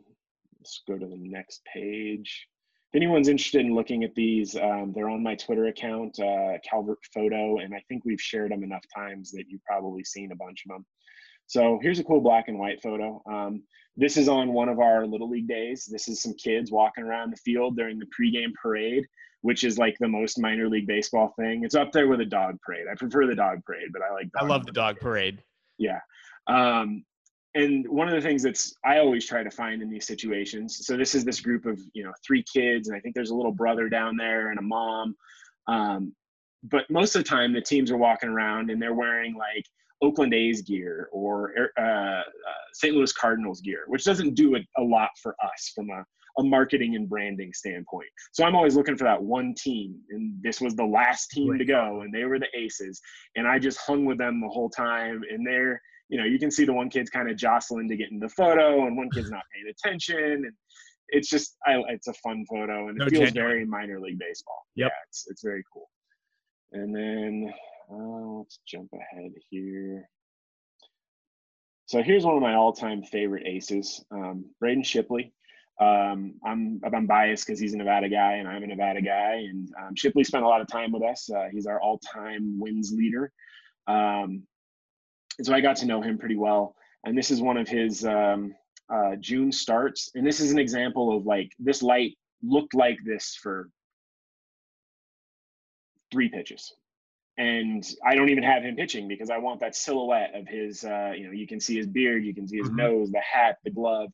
[0.58, 2.48] let's go to the next page.
[2.92, 6.98] If anyone's interested in looking at these um, they're on my twitter account uh, calvert
[7.12, 10.64] photo and i think we've shared them enough times that you've probably seen a bunch
[10.64, 10.86] of them
[11.48, 13.22] so here's a cool black and white photo.
[13.28, 13.62] Um,
[13.96, 15.88] this is on one of our Little League days.
[15.90, 19.04] This is some kids walking around the field during the pregame parade,
[19.40, 21.64] which is like the most minor league baseball thing.
[21.64, 22.86] It's up there with a dog parade.
[22.90, 24.28] I prefer the dog parade, but I like.
[24.36, 25.42] I love the dog parade.
[25.78, 26.00] Yeah.
[26.46, 27.02] Um,
[27.54, 30.86] and one of the things that's I always try to find in these situations.
[30.86, 33.34] So this is this group of you know three kids, and I think there's a
[33.34, 35.16] little brother down there and a mom.
[35.66, 36.14] Um,
[36.62, 39.64] but most of the time, the teams are walking around and they're wearing like
[40.02, 42.22] Oakland A's gear or uh, uh,
[42.72, 42.94] St.
[42.94, 46.04] Louis Cardinals gear, which doesn't do a, a lot for us from a,
[46.38, 48.08] a marketing and branding standpoint.
[48.32, 51.58] So I'm always looking for that one team, and this was the last team right.
[51.58, 53.00] to go, and they were the Aces,
[53.36, 56.50] and I just hung with them the whole time, and they're you know you can
[56.50, 59.30] see the one kid's kind of jostling to get in the photo, and one kid's
[59.30, 60.52] not paying attention, and
[61.08, 63.34] it's just I, it's a fun photo, and it no feels genuine.
[63.34, 64.62] very minor league baseball.
[64.76, 64.90] Yep.
[64.92, 65.88] Yeah, it's it's very cool.
[66.72, 67.52] And then
[67.90, 70.08] uh, let's jump ahead here.
[71.86, 75.32] So here's one of my all-time favorite aces, um, Braden Shipley.
[75.80, 79.72] Um, I'm I'm biased because he's a Nevada guy and I'm a Nevada guy, and
[79.80, 81.30] um, Shipley spent a lot of time with us.
[81.30, 83.32] Uh, he's our all-time wins leader,
[83.86, 84.42] um,
[85.38, 86.74] and so I got to know him pretty well.
[87.04, 88.54] And this is one of his um,
[88.92, 93.38] uh, June starts, and this is an example of like this light looked like this
[93.40, 93.70] for
[96.10, 96.74] three pitches
[97.38, 100.84] and I don't even have him pitching because I want that silhouette of his.
[100.84, 102.76] Uh, you know, you can see his beard, you can see his mm-hmm.
[102.76, 104.10] nose, the hat, the glove.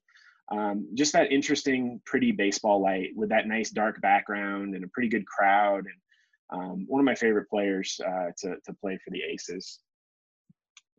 [0.53, 5.09] Um, just that interesting, pretty baseball light with that nice dark background and a pretty
[5.09, 5.87] good crowd.
[5.87, 9.81] And um, one of my favorite players uh, to to play for the Aces.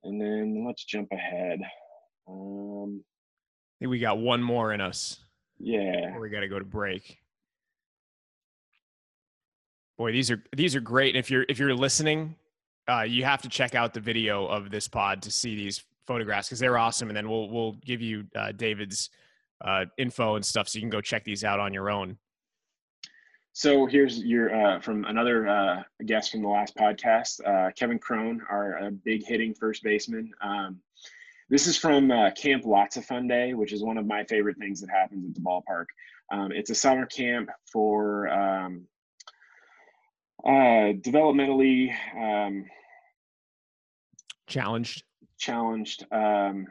[0.04, 1.60] And then let's jump ahead.
[2.28, 5.20] Um, I think we got one more in us.
[5.60, 6.18] Yeah.
[6.18, 7.20] we got to go to break.
[9.98, 11.16] Boy, these are these are great.
[11.16, 12.36] And if you're if you're listening,
[12.88, 16.48] uh, you have to check out the video of this pod to see these photographs
[16.48, 17.10] because they're awesome.
[17.10, 19.10] And then we'll we'll give you uh, David's
[19.64, 22.18] uh, info and stuff so you can go check these out on your own.
[23.54, 28.42] So here's your uh, from another uh, guest from the last podcast, uh, Kevin Cron,
[28.50, 30.30] our uh, big hitting first baseman.
[30.42, 30.82] Um,
[31.50, 34.58] this is from uh, Camp Lots of Fun Day, which is one of my favorite
[34.58, 35.86] things that happens at the ballpark.
[36.34, 38.88] Um, it's a summer camp for um,
[40.46, 42.66] uh, developmentally um,
[44.48, 45.04] challenged.
[45.40, 46.68] challenged um,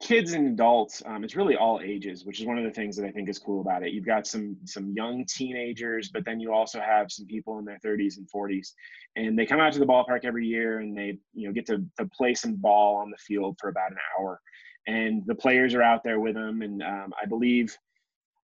[0.00, 3.06] kids and adults um, it's really all ages which is one of the things that
[3.06, 3.92] i think is cool about it.
[3.92, 7.78] You've got some some young teenagers but then you also have some people in their
[7.84, 8.72] 30s and 40s
[9.16, 11.84] and they come out to the ballpark every year and they you know get to,
[11.98, 14.40] to play some ball on the field for about an hour
[14.86, 17.76] and the players are out there with them and um, i believe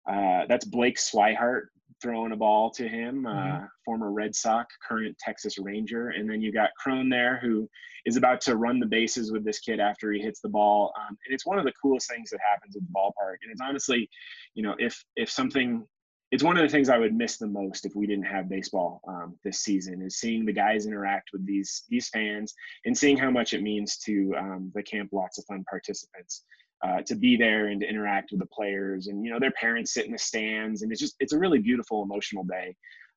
[0.09, 1.67] uh, that's blake swihart
[2.03, 3.65] throwing a ball to him, mm-hmm.
[3.65, 6.11] uh, former Red Sox, current Texas Ranger.
[6.11, 7.69] And then you got Cron there, who
[8.05, 10.93] is about to run the bases with this kid after he hits the ball.
[10.99, 13.37] Um, and it's one of the coolest things that happens at the ballpark.
[13.43, 14.09] And it's honestly,
[14.55, 15.87] you know, if if something,
[16.31, 19.01] it's one of the things I would miss the most if we didn't have baseball
[19.09, 22.55] um, this season is seeing the guys interact with these these fans
[22.85, 26.45] and seeing how much it means to um, the camp lots of fun participants
[26.85, 29.95] uh, to be there and to interact with the players and you know their parents
[29.95, 32.75] sit in the stands and it's just it's a really beautiful emotional day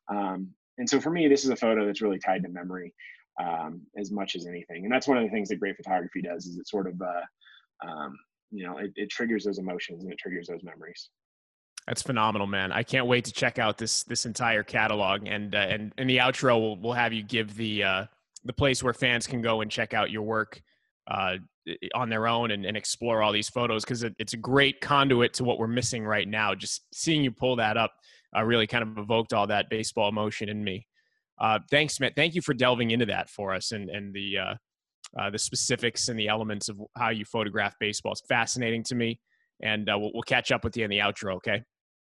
[0.10, 2.93] um, and so for me this is a photo that's really tied to memory
[3.41, 6.45] um, as much as anything and that's one of the things that great photography does
[6.45, 8.17] is it sort of uh, um,
[8.52, 11.10] you know it, it triggers those emotions and it triggers those memories
[11.88, 12.72] that's phenomenal, man!
[12.72, 15.26] I can't wait to check out this this entire catalog.
[15.26, 18.06] And uh, and in the outro, we'll we'll have you give the uh,
[18.43, 20.62] the place where fans can go and check out your work
[21.10, 21.36] uh,
[21.95, 25.34] on their own and, and, explore all these photos because it, it's a great conduit
[25.34, 26.54] to what we're missing right now.
[26.56, 27.91] Just seeing you pull that up
[28.36, 30.86] uh, really kind of evoked all that baseball emotion in me.
[31.39, 32.15] Uh, thanks, Matt.
[32.15, 34.56] Thank you for delving into that for us and and the uh,
[35.17, 38.12] uh the specifics and the elements of how you photograph baseball.
[38.12, 39.19] It's fascinating to me,
[39.62, 41.36] and uh, we'll, we'll catch up with you in the outro.
[41.36, 41.63] Okay.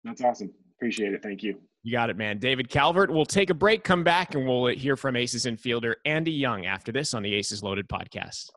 [0.04, 0.52] That's awesome.
[0.78, 1.22] Appreciate it.
[1.22, 1.60] Thank you.
[1.82, 2.38] You got it, man.
[2.38, 3.10] David Calvert.
[3.10, 6.92] We'll take a break, come back, and we'll hear from Aces infielder Andy Young after
[6.92, 8.50] this on the Aces Loaded podcast.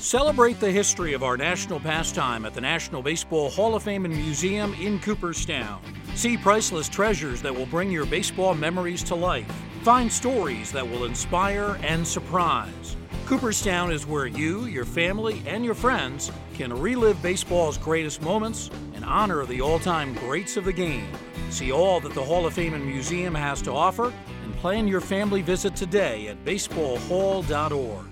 [0.00, 4.14] Celebrate the history of our national pastime at the National Baseball Hall of Fame and
[4.14, 5.82] Museum in Cooperstown.
[6.14, 9.46] See priceless treasures that will bring your baseball memories to life.
[9.82, 12.96] Find stories that will inspire and surprise.
[13.30, 19.04] Cooperstown is where you, your family, and your friends can relive baseball's greatest moments and
[19.04, 21.06] honor of the all time greats of the game.
[21.48, 24.12] See all that the Hall of Fame and Museum has to offer
[24.42, 28.10] and plan your family visit today at baseballhall.org.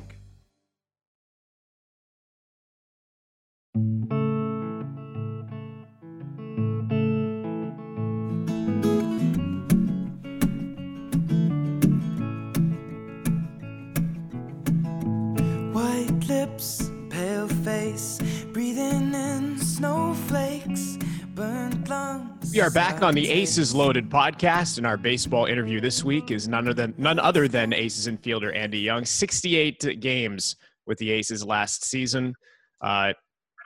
[16.27, 18.19] lips, pale face,
[18.53, 20.99] breathing in snowflakes,
[21.35, 22.53] burnt lungs.
[22.53, 26.49] We are back on the Aces Loaded podcast, and our baseball interview this week is
[26.49, 29.05] none other than none other than Aces infielder Andy Young.
[29.05, 32.35] 68 games with the Aces last season.
[32.81, 33.13] Uh,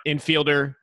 [0.06, 0.74] infielder,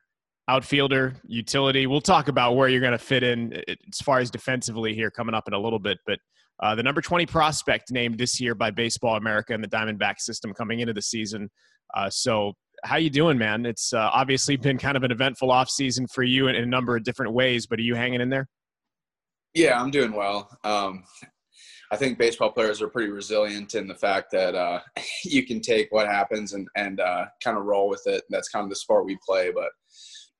[0.48, 1.86] outfielder, utility.
[1.86, 5.34] We'll talk about where you're going to fit in as far as defensively here coming
[5.34, 6.18] up in a little bit, but
[6.62, 10.52] uh, the number 20 prospect named this year by Baseball America and the Diamondback system
[10.52, 11.50] coming into the season.
[11.94, 12.52] Uh, so,
[12.84, 13.66] how you doing, man?
[13.66, 16.66] It's uh, obviously been kind of an eventful off season for you in, in, a
[16.66, 18.46] number of different ways, but are you hanging in there?
[19.54, 20.48] Yeah, I'm doing well.
[20.64, 21.04] Um,
[21.92, 24.80] I think baseball players are pretty resilient in the fact that uh,
[25.24, 28.24] you can take what happens and and uh, kind of roll with it.
[28.30, 29.50] That's kind of the sport we play.
[29.50, 29.70] But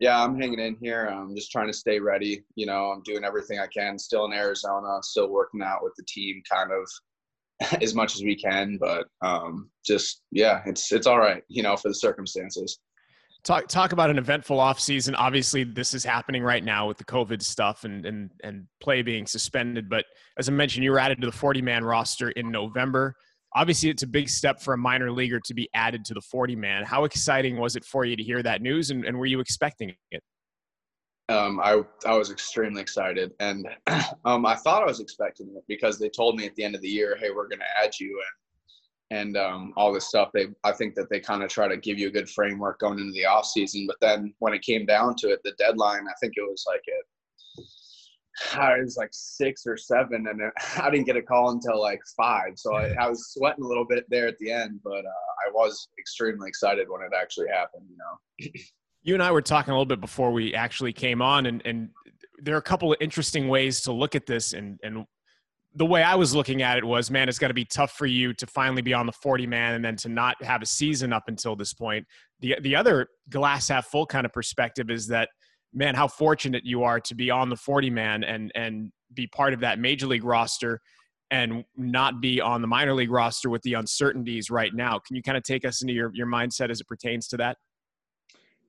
[0.01, 1.07] yeah, I'm hanging in here.
[1.07, 2.43] I'm just trying to stay ready.
[2.55, 3.99] You know, I'm doing everything I can.
[3.99, 8.35] Still in Arizona, still working out with the team, kind of as much as we
[8.35, 8.79] can.
[8.81, 11.43] But um, just yeah, it's it's all right.
[11.49, 12.79] You know, for the circumstances.
[13.45, 15.15] Talk talk about an eventful off season.
[15.15, 19.27] Obviously, this is happening right now with the COVID stuff and and and play being
[19.27, 19.91] suspended.
[19.91, 20.07] But
[20.39, 23.15] as I mentioned, you were added to the 40 man roster in November.
[23.55, 26.55] Obviously, it's a big step for a minor leaguer to be added to the 40
[26.57, 26.85] man.
[26.85, 29.95] How exciting was it for you to hear that news, and, and were you expecting
[30.11, 30.23] it?
[31.29, 33.69] Um, I I was extremely excited, and
[34.25, 36.81] um, I thought I was expecting it because they told me at the end of
[36.81, 38.41] the year, "Hey, we're going to add you," and
[39.11, 40.31] and um, all this stuff.
[40.33, 42.99] They, I think that they kind of try to give you a good framework going
[42.99, 43.87] into the off season.
[43.87, 46.83] But then when it came down to it, the deadline, I think it was like
[46.87, 47.05] it,
[48.55, 50.41] it was like six or seven, and
[50.83, 52.53] I didn't get a call until like five.
[52.57, 55.51] So I, I was sweating a little bit there at the end, but uh, I
[55.53, 57.85] was extremely excited when it actually happened.
[57.89, 58.51] You know.
[59.03, 61.89] You and I were talking a little bit before we actually came on, and and
[62.43, 65.07] there are a couple of interesting ways to look at this, and and
[65.75, 68.07] the way I was looking at it was, man, it's got to be tough for
[68.07, 71.13] you to finally be on the 40 man and then to not have a season
[71.13, 72.07] up until this point.
[72.41, 75.29] The the other glass half full kind of perspective is that,
[75.73, 79.53] man, how fortunate you are to be on the 40 man and and be part
[79.53, 80.81] of that major league roster
[81.31, 84.99] and not be on the minor league roster with the uncertainties right now.
[84.99, 87.57] Can you kind of take us into your, your mindset as it pertains to that?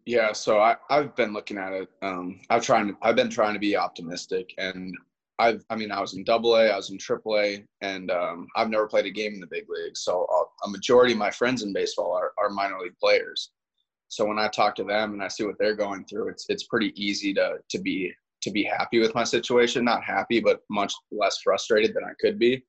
[0.06, 1.90] Yeah, so I, I've been looking at it.
[2.02, 2.96] Um, I've trying.
[3.02, 4.96] I've been trying to be optimistic, and
[5.38, 8.48] I've I mean, I was in Double A, I was in Triple A, and um,
[8.56, 10.02] I've never played a game in the big leagues.
[10.04, 10.26] So
[10.66, 13.52] a majority of my friends in baseball are, are minor league players.
[14.12, 16.65] So when I talk to them and I see what they're going through, it's it's
[16.65, 19.86] pretty easy to to be to be happy with my situation.
[19.86, 22.62] Not happy, but much less frustrated than I could be,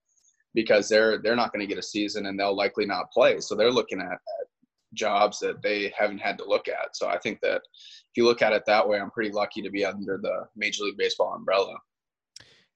[0.55, 3.41] because they're they're not going to get a season and they'll likely not play.
[3.41, 4.47] So they're looking at, at
[4.95, 6.95] jobs that they haven't had to look at.
[6.95, 9.71] So I think that if you look at it that way, I'm pretty lucky to
[9.71, 11.77] be under the Major League Baseball umbrella.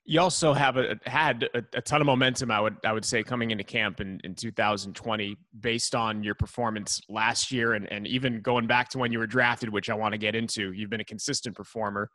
[0.08, 3.24] You also have a, had a, a, ton of momentum, I would I would say,
[3.24, 8.40] coming into camp in, in 2020, based on your performance last year, and, and even
[8.40, 10.72] going back to when you were drafted, which I want to get into.
[10.72, 12.08] You've been a consistent performer.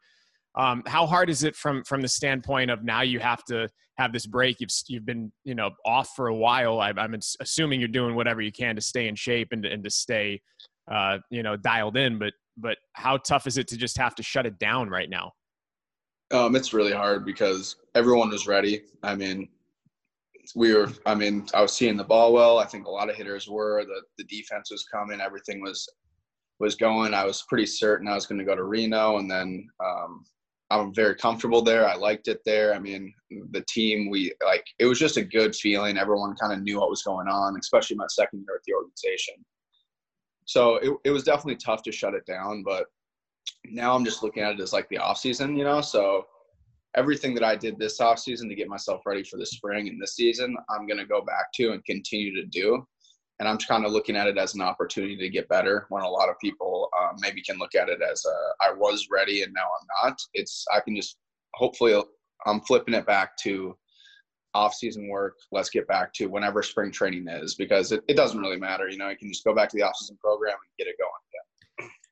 [0.55, 4.13] Um, how hard is it from from the standpoint of now you have to have
[4.13, 4.59] this break?
[4.59, 6.79] You've you've been you know off for a while.
[6.79, 9.83] I, I'm assuming you're doing whatever you can to stay in shape and to, and
[9.83, 10.41] to stay
[10.89, 12.19] uh, you know dialed in.
[12.19, 15.31] But but how tough is it to just have to shut it down right now?
[16.31, 18.83] Um, it's really hard because everyone was ready.
[19.03, 19.49] I mean,
[20.55, 20.89] we were.
[21.05, 22.59] I mean, I was seeing the ball well.
[22.59, 23.83] I think a lot of hitters were.
[23.85, 25.21] The the defense was coming.
[25.21, 25.87] Everything was
[26.59, 27.13] was going.
[27.13, 30.23] I was pretty certain I was going to go to Reno, and then um,
[30.69, 31.87] I'm very comfortable there.
[31.87, 32.73] I liked it there.
[32.73, 33.13] I mean,
[33.51, 34.65] the team we like.
[34.79, 35.97] It was just a good feeling.
[35.97, 39.35] Everyone kind of knew what was going on, especially my second year at the organization.
[40.45, 42.85] So it, it was definitely tough to shut it down, but
[43.65, 45.81] now I'm just looking at it as like the off season, you know.
[45.81, 46.25] So
[46.95, 50.01] everything that I did this off season to get myself ready for the spring and
[50.01, 52.85] this season, I'm gonna go back to and continue to do.
[53.39, 55.87] And I'm kind of looking at it as an opportunity to get better.
[55.89, 59.07] When a lot of people uh, maybe can look at it as a, I was
[59.09, 60.19] ready and now I'm not.
[60.33, 61.17] It's I can just
[61.55, 61.99] hopefully
[62.45, 63.75] I'm flipping it back to
[64.53, 65.37] off season work.
[65.51, 68.89] Let's get back to whenever spring training is because it, it doesn't really matter.
[68.89, 70.97] You know, you can just go back to the off season program and get it
[70.99, 71.11] going.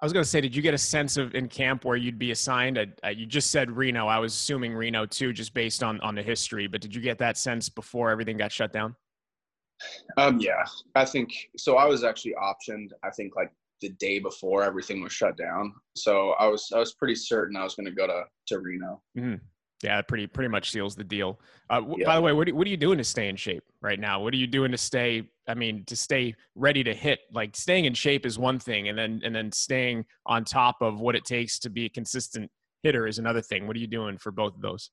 [0.02, 2.18] I was going to say, did you get a sense of in camp where you'd
[2.18, 2.78] be assigned?
[2.78, 4.08] Uh, you just said Reno.
[4.08, 6.68] I was assuming Reno too, just based on on the history.
[6.68, 8.96] But did you get that sense before everything got shut down?
[10.18, 11.78] Um, yeah, I think so.
[11.78, 12.90] I was actually optioned.
[13.04, 15.74] I think like the day before everything was shut down.
[15.96, 19.02] So I was I was pretty certain I was going to go to to Reno.
[19.18, 19.36] Mm-hmm.
[19.84, 21.40] Yeah, pretty pretty much seals the deal.
[21.70, 22.06] Uh, yeah.
[22.06, 24.22] By the way, what are, what are you doing to stay in shape right now?
[24.22, 25.30] What are you doing to stay?
[25.50, 27.20] I mean, to stay ready to hit.
[27.34, 31.02] Like staying in shape is one thing, and then and then staying on top of
[31.02, 32.50] what it takes to be a consistent
[32.84, 33.68] hitter is another thing.
[33.68, 34.92] What are you doing for both of those?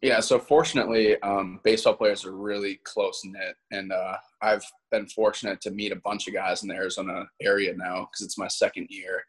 [0.00, 5.60] Yeah, so fortunately, um, baseball players are really close knit, and uh, I've been fortunate
[5.60, 8.86] to meet a bunch of guys in the Arizona area now because it's my second
[8.88, 9.22] year.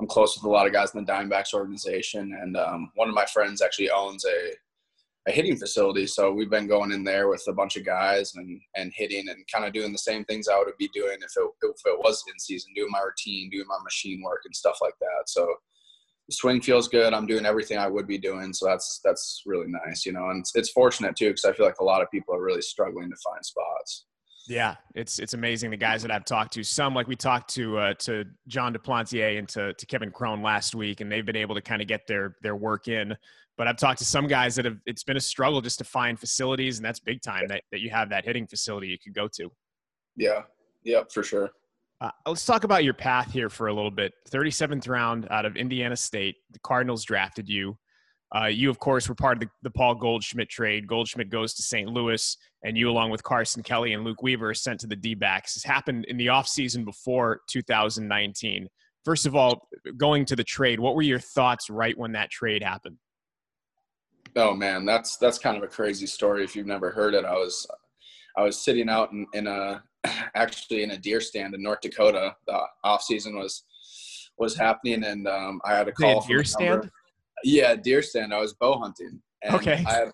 [0.00, 3.14] I'm close with a lot of guys in the Diamondbacks organization, and um, one of
[3.14, 4.52] my friends actually owns a
[5.28, 6.06] a hitting facility.
[6.06, 9.44] So we've been going in there with a bunch of guys and and hitting and
[9.52, 12.22] kind of doing the same things I would be doing if it if it was
[12.32, 15.28] in season, doing my routine, doing my machine work and stuff like that.
[15.28, 15.46] So
[16.28, 17.12] the swing feels good.
[17.14, 20.30] I'm doing everything I would be doing, so that's that's really nice, you know.
[20.30, 22.62] And it's, it's fortunate too because I feel like a lot of people are really
[22.62, 24.06] struggling to find spots.
[24.48, 26.64] Yeah, it's it's amazing the guys that I've talked to.
[26.64, 30.74] Some like we talked to uh, to John Duplantier and to to Kevin Cron last
[30.74, 33.16] week, and they've been able to kind of get their their work in.
[33.58, 36.18] But I've talked to some guys that have it's been a struggle just to find
[36.18, 39.28] facilities, and that's big time that that you have that hitting facility you could go
[39.36, 39.50] to.
[40.16, 40.42] Yeah,
[40.84, 41.50] yeah, for sure.
[42.00, 44.12] Uh, let's talk about your path here for a little bit.
[44.28, 46.34] 37th round out of Indiana State.
[46.50, 47.78] The Cardinals drafted you.
[48.34, 50.86] Uh, you, of course, were part of the, the, Paul Goldschmidt trade.
[50.86, 51.88] Goldschmidt goes to St.
[51.88, 55.14] Louis, and you, along with Carson Kelly and Luke Weaver, are sent to the D
[55.14, 55.54] backs.
[55.54, 58.66] This happened in the offseason before 2019.
[59.04, 62.62] First of all, going to the trade, what were your thoughts right when that trade
[62.62, 62.96] happened?
[64.36, 66.44] Oh man, that's that's kind of a crazy story.
[66.44, 67.66] If you've never heard it, I was
[68.36, 69.82] I was sitting out in, in a
[70.34, 72.34] actually in a deer stand in North Dakota.
[72.46, 73.64] The off season was
[74.38, 76.24] was happening, and um, I had a call.
[76.24, 76.90] A deer stand.
[77.44, 78.32] Yeah, deer stand.
[78.32, 79.20] I was bow hunting.
[79.42, 79.84] And okay.
[79.86, 80.06] I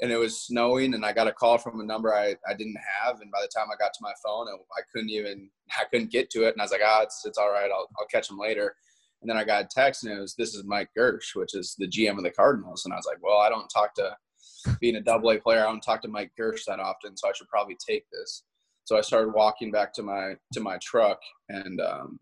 [0.00, 2.76] and it was snowing, and I got a call from a number I, I didn't
[3.02, 3.20] have.
[3.20, 5.48] And by the time I got to my phone, I couldn't even
[5.78, 6.52] I couldn't get to it.
[6.52, 7.70] And I was like, ah, it's it's all right.
[7.70, 8.74] I'll I'll catch him later.
[9.24, 11.74] And then I got a text, and it was this is Mike Girsch, which is
[11.78, 12.84] the GM of the Cardinals.
[12.84, 14.14] And I was like, well, I don't talk to
[14.82, 15.60] being a double A player.
[15.60, 18.42] I don't talk to Mike Girsch that often, so I should probably take this.
[18.84, 22.20] So I started walking back to my to my truck, and um,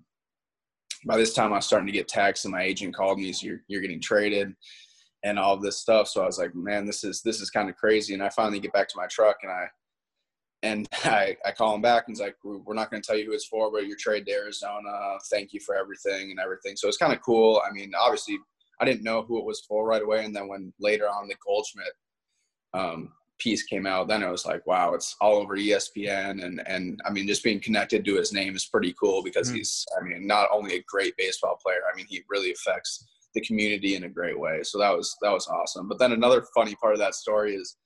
[1.05, 3.49] by this time I was starting to get texts, and my agent called me, "So
[3.49, 4.55] you're you're getting traded."
[5.25, 6.09] and all this stuff.
[6.09, 8.13] So I was like, man, this is this is kind of crazy.
[8.15, 9.67] And I finally get back to my truck and I
[10.63, 13.27] and I, I call him back and he's like, we're not going to tell you
[13.27, 15.19] who it's for, but your trade to Arizona.
[15.31, 16.77] Thank you for everything and everything.
[16.77, 17.61] So it's kind of cool.
[17.69, 18.39] I mean, obviously,
[18.81, 21.37] I didn't know who it was for right away, and then when later on the
[21.45, 21.93] Goldschmidt
[22.75, 27.01] um, piece came out, then it was like, wow, it's all over ESPN, and and
[27.05, 29.59] I mean, just being connected to his name is pretty cool because mm-hmm.
[29.59, 33.41] he's, I mean, not only a great baseball player, I mean, he really affects the
[33.43, 34.63] community in a great way.
[34.63, 35.89] So that was that was awesome.
[35.89, 37.77] But then another funny part of that story is,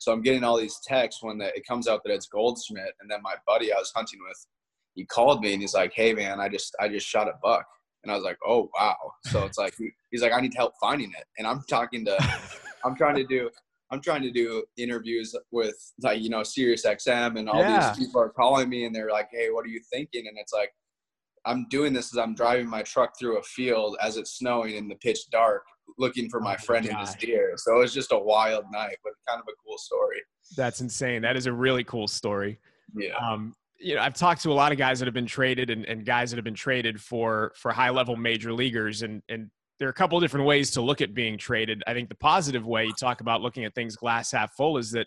[0.00, 3.10] so I'm getting all these texts when the, it comes out that it's Goldschmidt, and
[3.10, 4.46] then my buddy I was hunting with,
[4.94, 7.66] he called me and he's like, "Hey man, I just I just shot a buck,"
[8.02, 9.74] and I was like, "Oh wow!" So it's like
[10.10, 12.16] he's like, "I need help finding it," and I'm talking to,
[12.84, 13.50] I'm trying to do
[13.90, 17.92] I'm trying to do interviews with like you know Sirius XM and all yeah.
[17.92, 20.52] these people are calling me and they're like, "Hey, what are you thinking?" And it's
[20.52, 20.72] like
[21.44, 24.88] I'm doing this as I'm driving my truck through a field as it's snowing in
[24.88, 25.64] the pitch dark,
[25.98, 27.52] looking for my oh friend my and his deer.
[27.56, 30.20] So it was just a wild night, but kind of a cool story.
[30.56, 31.22] That's insane.
[31.22, 32.58] That is a really cool story.
[32.94, 33.14] Yeah.
[33.16, 35.86] Um, you know, I've talked to a lot of guys that have been traded and,
[35.86, 39.88] and guys that have been traded for for high level major leaguers, and and there
[39.88, 41.82] are a couple of different ways to look at being traded.
[41.86, 44.90] I think the positive way you talk about looking at things glass half full is
[44.90, 45.06] that,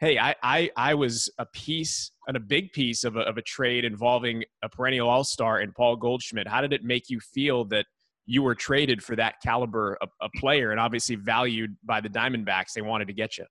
[0.00, 3.42] hey, I I, I was a piece and a big piece of a, of a
[3.42, 6.48] trade involving a perennial all star and Paul Goldschmidt.
[6.48, 7.84] How did it make you feel that
[8.28, 12.74] you were traded for that caliber of a player and obviously valued by the Diamondbacks?
[12.74, 13.46] They wanted to get you.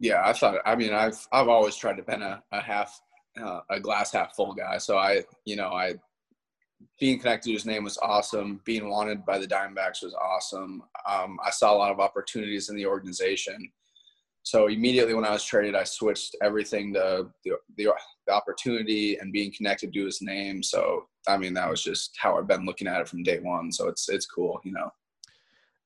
[0.00, 0.56] Yeah, I thought.
[0.64, 2.98] I mean, I've I've always tried to be a, a half
[3.40, 4.78] uh, a glass half full guy.
[4.78, 5.94] So I, you know, I
[6.98, 8.60] being connected to his name was awesome.
[8.64, 10.82] Being wanted by the Diamondbacks was awesome.
[11.08, 13.70] Um, I saw a lot of opportunities in the organization.
[14.48, 17.92] So immediately when I was traded, I switched everything to the, the,
[18.26, 20.62] the opportunity and being connected to his name.
[20.62, 23.70] So I mean, that was just how I've been looking at it from day one.
[23.70, 24.90] So it's it's cool, you know.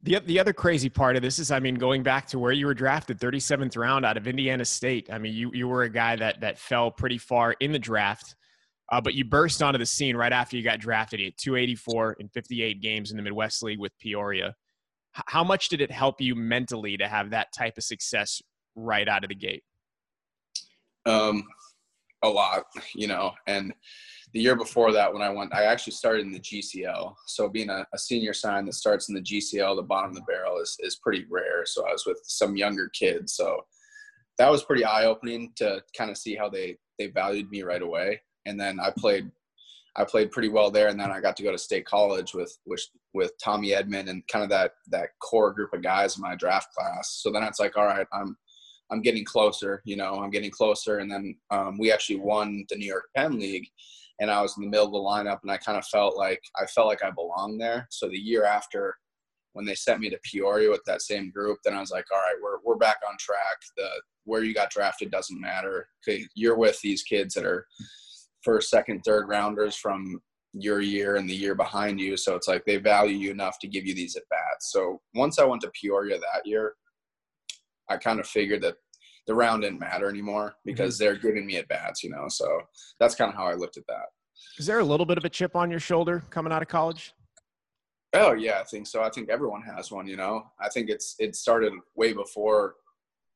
[0.05, 2.67] The, the other crazy part of this is, I mean, going back to where you
[2.67, 5.09] were drafted, 37th round out of Indiana State.
[5.13, 8.37] I mean, you, you were a guy that, that fell pretty far in the draft.
[8.93, 11.19] Uh, but you burst onto the scene right after you got drafted.
[11.19, 14.55] You had 284 in 58 games in the Midwest League with Peoria.
[15.13, 18.41] How much did it help you mentally to have that type of success
[18.75, 19.63] right out of the gate?
[21.07, 21.45] Um,
[22.23, 23.33] a lot, you know.
[23.47, 23.73] And
[24.33, 27.15] the year before that, when I went, I actually started in the GCL.
[27.27, 30.23] So being a, a senior sign that starts in the GCL, the bottom of the
[30.23, 31.67] barrel is is pretty rare.
[31.67, 33.35] So I was with some younger kids.
[33.35, 33.61] So
[34.39, 37.83] that was pretty eye opening to kind of see how they they valued me right
[37.83, 39.31] away and then I played
[39.95, 42.57] I played pretty well there, and then I got to go to state college with
[42.67, 42.83] with
[43.13, 46.73] with Tommy Edman and kind of that that core group of guys in my draft
[46.75, 47.21] class.
[47.23, 48.37] So then it's like, all right, I'm
[48.93, 52.77] I'm getting closer, you know, I'm getting closer, and then um, we actually won the
[52.77, 53.67] New York Penn League,
[54.21, 56.41] and I was in the middle of the lineup, and I kind of felt like
[56.61, 57.87] I felt like I belonged there.
[57.91, 58.95] So the year after,
[59.55, 62.19] when they sent me to Peoria with that same group, then I was like, all
[62.19, 63.57] right, we're we're back on track.
[63.77, 63.89] The
[64.25, 65.89] where you got drafted doesn't matter.
[66.35, 67.67] You're with these kids that are
[68.43, 70.21] first, second, third rounders from
[70.53, 72.17] your year and the year behind you.
[72.17, 74.71] So it's like they value you enough to give you these at bats.
[74.71, 76.75] So once I went to Peoria that year,
[77.93, 78.77] I kind of figured that
[79.27, 81.05] the round didn't matter anymore because mm-hmm.
[81.05, 82.27] they're giving me at bats, you know.
[82.29, 82.63] So
[82.99, 84.07] that's kind of how I looked at that.
[84.59, 87.15] Is there a little bit of a chip on your shoulder coming out of college?
[88.15, 89.03] Oh yeah, I think so.
[89.03, 90.07] I think everyone has one.
[90.07, 92.75] You know, I think it's it started way before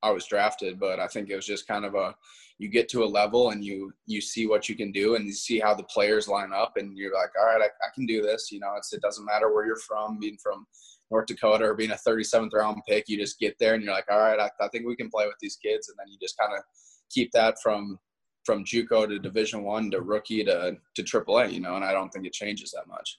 [0.02, 2.14] I was drafted, but I think it was just kind of a
[2.58, 5.32] you get to a level and you you see what you can do and you
[5.32, 8.22] see how the players line up and you're like, all right, I, I can do
[8.22, 8.50] this.
[8.52, 10.66] You know, it's it doesn't matter where you're from, being from
[11.10, 14.10] North Dakota or being a 37th round pick, you just get there and you're like,
[14.10, 16.36] all right, I, I think we can play with these kids, and then you just
[16.38, 16.62] kind of
[17.10, 17.98] keep that from
[18.44, 21.52] from JUCO to Division One to rookie to to AAA.
[21.52, 23.18] You know, and I don't think it changes that much.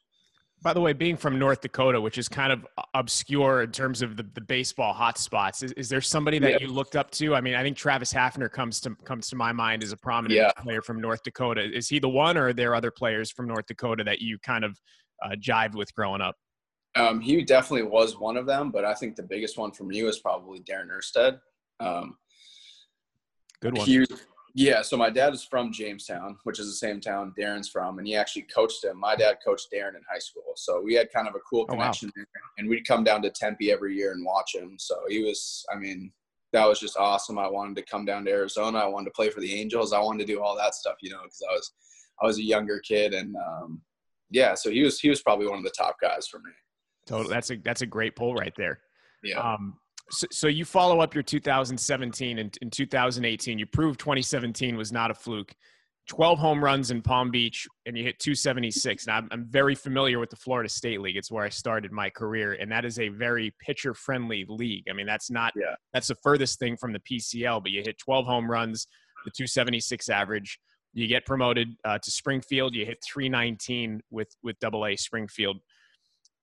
[0.64, 2.66] By the way, being from North Dakota, which is kind of
[2.96, 6.58] obscure in terms of the, the baseball hotspots, is, is there somebody that yeah.
[6.62, 7.36] you looked up to?
[7.36, 10.36] I mean, I think Travis Hafner comes to comes to my mind as a prominent
[10.36, 10.52] yeah.
[10.58, 11.64] player from North Dakota.
[11.64, 14.66] Is he the one, or are there other players from North Dakota that you kind
[14.66, 14.80] of
[15.24, 16.36] uh, jived with growing up?
[16.98, 20.04] Um, he definitely was one of them, but I think the biggest one for me
[20.04, 21.40] was probably Darren Erstad.
[21.80, 22.18] Um,
[23.62, 24.06] Good one.
[24.56, 28.08] Yeah, so my dad is from Jamestown, which is the same town Darren's from, and
[28.08, 29.00] he actually coached him.
[29.00, 32.10] My dad coached Darren in high school, so we had kind of a cool connection
[32.18, 32.26] oh, wow.
[32.58, 34.78] And we'd come down to Tempe every year and watch him.
[34.80, 36.12] So he was, I mean,
[36.54, 37.38] that was just awesome.
[37.38, 38.80] I wanted to come down to Arizona.
[38.80, 39.94] I wanted to play for the Angels.
[39.94, 41.72] I wanted to do all that stuff, you know, because I was,
[42.24, 43.82] I was a younger kid, and um,
[44.32, 46.52] yeah, so he was, he was probably one of the top guys for me.
[47.08, 48.80] Totally, that's a that's a great pull right there.
[49.24, 49.40] Yeah.
[49.40, 49.76] Um,
[50.10, 55.12] so, so, you follow up your 2017 and in 2018, you proved 2017 was not
[55.12, 55.54] a fluke.
[56.08, 59.08] 12 home runs in Palm Beach, and you hit 276.
[59.08, 61.18] Now, I'm, I'm very familiar with the Florida State League.
[61.18, 64.86] It's where I started my career, and that is a very pitcher-friendly league.
[64.90, 65.76] I mean, that's not yeah.
[65.94, 67.62] that's the furthest thing from the PCL.
[67.62, 68.88] But you hit 12 home runs,
[69.26, 70.60] the 276 average.
[70.94, 72.74] You get promoted uh, to Springfield.
[72.74, 75.60] You hit 319 with with Double A Springfield.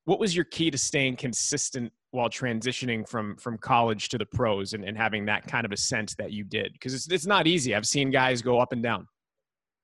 [0.05, 4.74] What was your key to staying consistent while transitioning from from college to the pros
[4.74, 6.72] and, and having that kind of a sense that you did?
[6.74, 7.74] Because it's, it's not easy.
[7.74, 9.09] I've seen guys go up and down.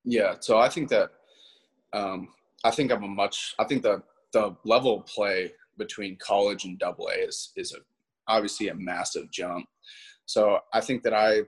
[0.03, 1.11] Yeah so i think that
[1.93, 2.29] um,
[2.63, 4.01] i think i'm a much i think the
[4.33, 7.77] the level of play between college and double a is is a,
[8.27, 9.65] obviously a massive jump.
[10.25, 11.41] So i think that i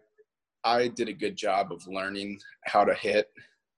[0.63, 3.31] i did a good job of learning how to hit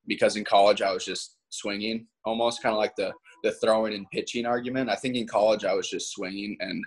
[0.08, 3.14] because in college i was just swinging almost kind of like the
[3.46, 6.84] the throwing and pitching argument i think in college i was just swinging and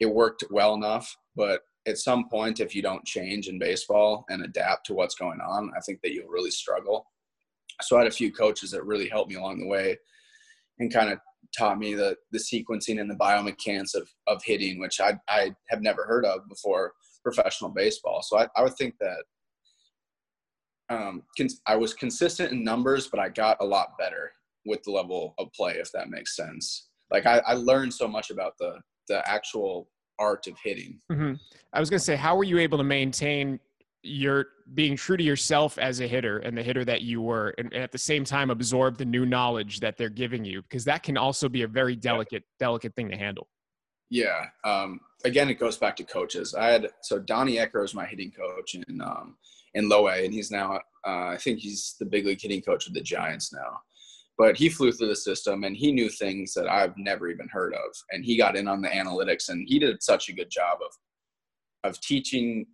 [0.00, 1.14] it worked well enough.
[1.36, 5.40] But at some point, if you don't change in baseball and adapt to what's going
[5.40, 7.06] on, I think that you'll really struggle.
[7.82, 9.98] So I had a few coaches that really helped me along the way
[10.78, 11.18] and kind of
[11.56, 15.82] taught me the the sequencing and the biomechanics of, of hitting, which I, I have
[15.82, 18.22] never heard of before professional baseball.
[18.22, 19.24] So I, I would think that
[20.90, 21.22] um,
[21.66, 24.32] I was consistent in numbers, but I got a lot better
[24.64, 26.88] with the level of play, if that makes sense.
[27.10, 29.88] Like I, I learned so much about the the actual
[30.18, 31.00] art of hitting.
[31.10, 31.34] Mm-hmm.
[31.72, 33.58] I was going to say, how were you able to maintain
[34.02, 37.72] your being true to yourself as a hitter and the hitter that you were, and,
[37.72, 40.62] and at the same time absorb the new knowledge that they're giving you?
[40.62, 42.66] Because that can also be a very delicate, yeah.
[42.66, 43.48] delicate thing to handle.
[44.10, 44.46] Yeah.
[44.64, 46.54] Um, again, it goes back to coaches.
[46.54, 49.36] I had so Donnie Ecker was my hitting coach in um,
[49.74, 52.86] in low A, and he's now uh, I think he's the big league hitting coach
[52.86, 53.80] with the Giants now
[54.40, 57.74] but he flew through the system and he knew things that I've never even heard
[57.74, 57.94] of.
[58.10, 60.96] And he got in on the analytics and he did such a good job of
[61.84, 62.66] of teaching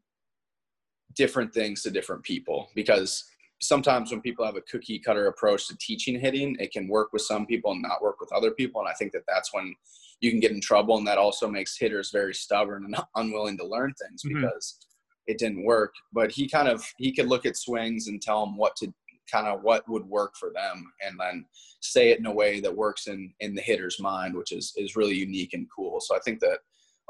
[1.16, 3.24] different things to different people because
[3.60, 7.22] sometimes when people have a cookie cutter approach to teaching hitting, it can work with
[7.22, 8.80] some people and not work with other people.
[8.80, 9.74] And I think that that's when
[10.20, 10.98] you can get in trouble.
[10.98, 14.40] And that also makes hitters very stubborn and unwilling to learn things mm-hmm.
[14.40, 14.78] because
[15.26, 15.92] it didn't work.
[16.12, 18.94] But he kind of, he could look at swings and tell them what to,
[19.30, 21.44] kind of what would work for them and then
[21.80, 24.96] say it in a way that works in in the hitter's mind which is is
[24.96, 26.00] really unique and cool.
[26.00, 26.58] So i think that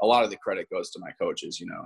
[0.01, 1.85] a lot of the credit goes to my coaches you know.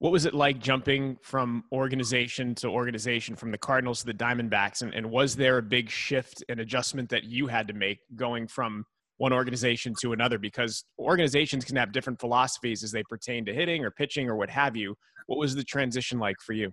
[0.00, 4.82] What was it like jumping from organization to organization from the cardinals to the diamondbacks?
[4.82, 8.46] And, and was there a big shift and adjustment that you had to make going
[8.46, 8.84] from
[9.16, 10.38] one organization to another?
[10.38, 14.50] Because organizations can have different philosophies as they pertain to hitting or pitching or what
[14.50, 14.94] have you.
[15.26, 16.72] What was the transition like for you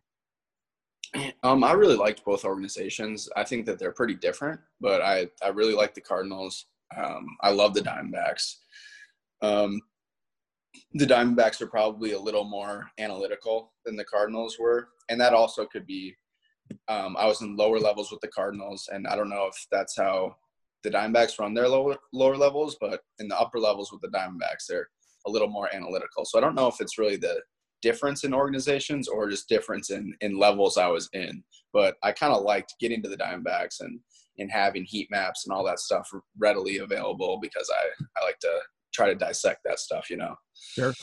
[1.44, 3.30] um, I really liked both organizations.
[3.36, 6.68] I think that they're pretty different, but I, I really like the Cardinals.
[6.96, 8.56] Um, I love the Diamondbacks.
[9.42, 9.82] Um,
[10.94, 15.66] the Diamondbacks are probably a little more analytical than the Cardinals were, and that also
[15.66, 16.16] could be.
[16.88, 19.96] Um, I was in lower levels with the Cardinals, and I don't know if that's
[19.96, 20.36] how
[20.84, 24.68] the Diamondbacks run their lower lower levels, but in the upper levels with the Diamondbacks,
[24.68, 24.90] they're
[25.28, 26.26] a little more analytical.
[26.26, 27.42] So I don't know if it's really the
[27.86, 31.44] difference in organizations or just difference in in levels I was in.
[31.72, 34.00] But I kind of liked getting to the Diamondbacks and
[34.40, 36.10] and having heat maps and all that stuff
[36.40, 38.60] readily available because I I like to
[38.92, 40.34] try to dissect that stuff, you know.
[40.56, 40.94] Sure.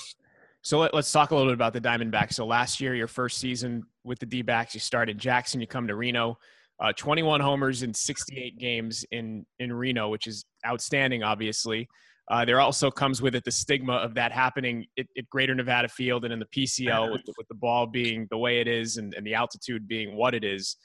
[0.62, 2.34] So let, us talk a little bit about the Diamondbacks.
[2.34, 5.96] So last year, your first season with the D-backs, you started Jackson, you come to
[5.96, 6.38] Reno.
[6.80, 11.88] Uh, 21 homers in 68 games in in Reno, which is outstanding, obviously.
[12.32, 15.86] Uh, there also comes with it the stigma of that happening at, at Greater Nevada
[15.86, 18.96] Field and in the PCL with the, with the ball being the way it is
[18.96, 20.78] and, and the altitude being what it is.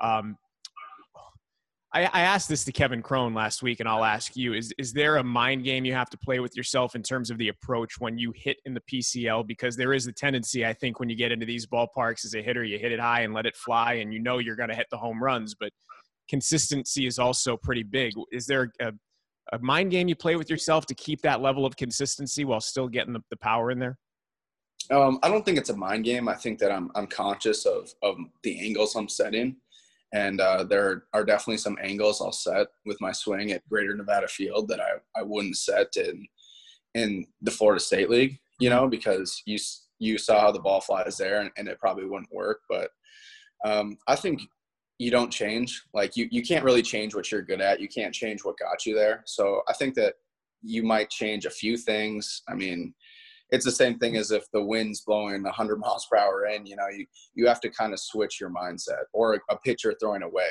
[0.00, 0.38] Um,
[1.92, 4.94] I, I, asked this to Kevin Cron last week, and I'll ask you: Is is
[4.94, 8.00] there a mind game you have to play with yourself in terms of the approach
[8.00, 9.46] when you hit in the PCL?
[9.46, 12.42] Because there is a tendency, I think, when you get into these ballparks as a
[12.42, 14.74] hitter, you hit it high and let it fly, and you know you're going to
[14.74, 15.70] hit the home runs, but
[16.30, 18.14] consistency is also pretty big.
[18.32, 18.90] Is there a,
[19.52, 22.88] a mind game you play with yourself to keep that level of consistency while still
[22.88, 23.98] getting the, the power in there?
[24.90, 26.28] Um, I don't think it's a mind game.
[26.28, 29.56] I think that I'm I'm conscious of of the angles I'm setting,
[30.12, 34.28] and uh, there are definitely some angles I'll set with my swing at Greater Nevada
[34.28, 36.26] Field that I I wouldn't set in
[36.94, 38.38] in the Florida State League.
[38.60, 39.58] You know, because you
[39.98, 42.60] you saw how the ball flies there, and, and it probably wouldn't work.
[42.68, 42.90] But
[43.64, 44.42] um, I think
[44.98, 45.82] you don't change.
[45.92, 47.80] Like you, you can't really change what you're good at.
[47.80, 49.22] You can't change what got you there.
[49.26, 50.14] So I think that
[50.62, 52.42] you might change a few things.
[52.48, 52.94] I mean,
[53.50, 56.66] it's the same thing as if the wind's blowing 100 miles per hour in.
[56.66, 60.22] You know, you you have to kind of switch your mindset, or a pitcher throwing
[60.22, 60.48] away.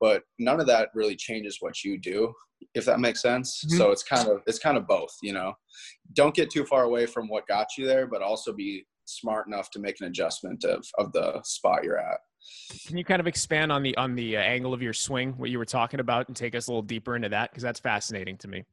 [0.00, 2.32] But none of that really changes what you do,
[2.74, 3.64] if that makes sense.
[3.64, 3.76] Mm-hmm.
[3.76, 5.14] So it's kind of it's kind of both.
[5.22, 5.52] You know,
[6.14, 9.70] don't get too far away from what got you there, but also be smart enough
[9.70, 12.18] to make an adjustment of of the spot you're at.
[12.86, 15.50] Can you kind of expand on the on the uh, angle of your swing, what
[15.50, 18.36] you were talking about, and take us a little deeper into that because that's fascinating
[18.38, 18.64] to me.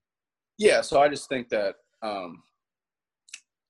[0.57, 2.43] Yeah, so I just think that, um,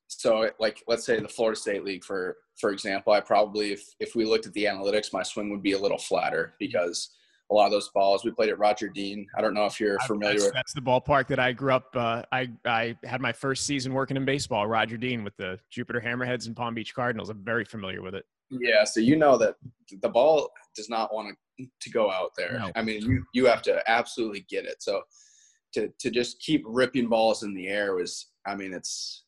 [0.07, 4.15] so like let's say the Florida State League for for example, I probably if if
[4.15, 7.11] we looked at the analytics, my swing would be a little flatter because
[7.51, 9.25] a lot of those balls we played at Roger Dean.
[9.37, 10.53] I don't know if you're familiar that's, with.
[10.53, 11.95] That's the ballpark that I grew up.
[11.95, 15.99] Uh, I I had my first season working in baseball, Roger Dean, with the Jupiter
[15.99, 17.29] Hammerheads and Palm Beach Cardinals.
[17.29, 18.25] I'm very familiar with it.
[18.51, 19.55] Yeah, so you know that
[20.01, 21.35] the ball does not want to
[21.81, 22.59] to go out there.
[22.59, 22.71] No.
[22.75, 24.81] I mean, you you have to absolutely get it.
[24.81, 25.01] So
[25.73, 29.23] to to just keep ripping balls in the air was, I mean, it's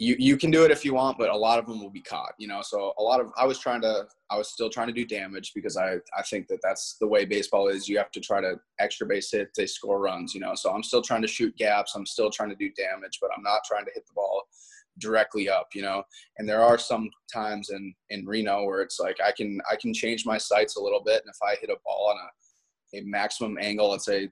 [0.00, 2.00] you you can do it if you want, but a lot of them will be
[2.00, 2.32] caught.
[2.38, 4.94] You know, so a lot of I was trying to I was still trying to
[4.94, 7.86] do damage because I I think that that's the way baseball is.
[7.86, 10.34] You have to try to extra base hit, they score runs.
[10.34, 11.92] You know, so I'm still trying to shoot gaps.
[11.94, 14.44] I'm still trying to do damage, but I'm not trying to hit the ball
[14.98, 16.02] directly up you know
[16.38, 19.94] and there are some times in in reno where it's like i can i can
[19.94, 23.02] change my sights a little bit and if i hit a ball on a, a
[23.04, 24.28] maximum angle let's say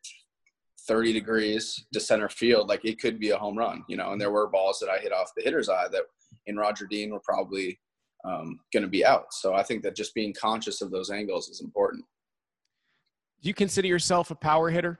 [0.89, 4.21] 30 degrees to center field like it could be a home run you know and
[4.21, 6.03] there were balls that i hit off the hitter's eye that
[6.47, 7.79] in roger dean were probably
[8.25, 11.49] um, going to be out so i think that just being conscious of those angles
[11.49, 12.05] is important
[13.43, 14.99] do you consider yourself a power hitter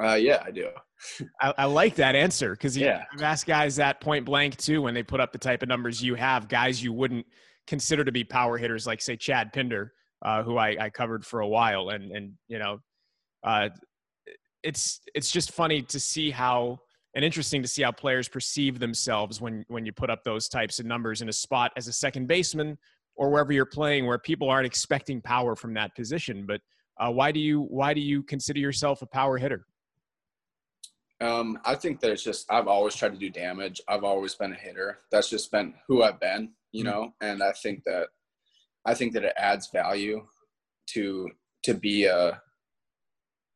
[0.00, 0.68] uh, yeah, I do.
[1.40, 3.04] I, I, like that answer because yeah.
[3.12, 6.02] I've asked guys that point blank too when they put up the type of numbers
[6.02, 7.26] you have, guys you wouldn't
[7.66, 9.92] consider to be power hitters, like say Chad Pinder,
[10.24, 12.78] uh, who I, I, covered for a while, and and you know,
[13.44, 13.68] uh,
[14.62, 16.78] it's it's just funny to see how
[17.14, 20.78] and interesting to see how players perceive themselves when when you put up those types
[20.78, 22.78] of numbers in a spot as a second baseman
[23.16, 26.46] or wherever you're playing where people aren't expecting power from that position.
[26.46, 26.60] But
[26.98, 29.66] uh, why do you why do you consider yourself a power hitter?
[31.20, 33.80] Um, I think that it's just I've always tried to do damage.
[33.88, 34.98] I've always been a hitter.
[35.10, 36.92] That's just been who I've been, you mm-hmm.
[36.92, 37.14] know.
[37.20, 38.08] And I think that
[38.84, 40.26] I think that it adds value
[40.88, 41.30] to
[41.64, 42.40] to be a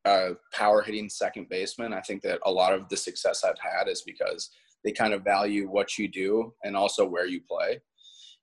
[0.07, 1.93] a power hitting second baseman.
[1.93, 4.49] I think that a lot of the success I've had is because
[4.83, 7.81] they kind of value what you do and also where you play.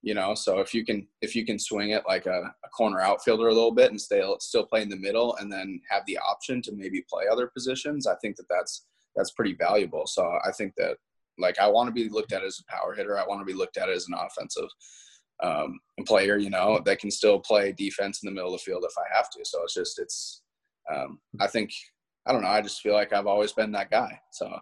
[0.03, 3.01] You know, so if you can if you can swing it like a, a corner
[3.01, 6.19] outfielder a little bit and stay still play in the middle and then have the
[6.19, 8.85] option to maybe play other positions, I think that that's
[9.17, 10.07] that's pretty valuable.
[10.07, 10.99] So I think that
[11.39, 13.19] like I want to be looked at as a power hitter.
[13.19, 14.69] I want to be looked at as an offensive
[15.43, 18.85] um, player, you know, that can still play defense in the middle of the field
[18.85, 19.41] if I have to.
[19.45, 20.43] So it's just it's
[20.93, 21.71] um, I think
[22.27, 22.49] I don't know.
[22.49, 24.19] I just feel like I've always been that guy.
[24.33, 24.59] So.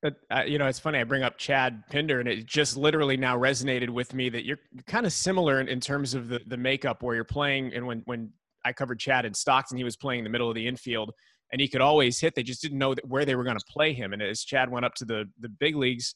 [0.00, 1.00] But, uh, you know, it's funny.
[1.00, 4.60] I bring up Chad Pinder, and it just literally now resonated with me that you're
[4.86, 7.74] kind of similar in, in terms of the the makeup where you're playing.
[7.74, 8.30] And when when
[8.64, 11.12] I covered Chad in Stockton, he was playing in the middle of the infield
[11.52, 12.34] and he could always hit.
[12.34, 14.12] They just didn't know where they were going to play him.
[14.12, 16.14] And as Chad went up to the the big leagues,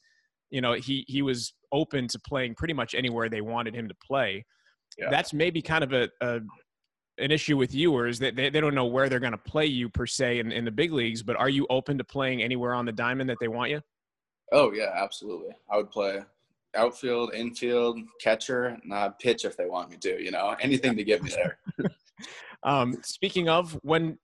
[0.50, 3.94] you know, he he was open to playing pretty much anywhere they wanted him to
[4.06, 4.44] play.
[4.98, 5.08] Yeah.
[5.10, 6.40] That's maybe kind of a, a
[7.22, 9.38] an issue with you, or is that they, they don't know where they're going to
[9.38, 11.22] play you per se in, in the big leagues.
[11.22, 13.80] But are you open to playing anywhere on the diamond that they want you?
[14.52, 15.54] Oh yeah, absolutely.
[15.70, 16.20] I would play
[16.74, 20.22] outfield, infield, catcher, and I'd pitch if they want me to.
[20.22, 21.58] You know, anything to get me there.
[22.62, 24.18] um, speaking of, when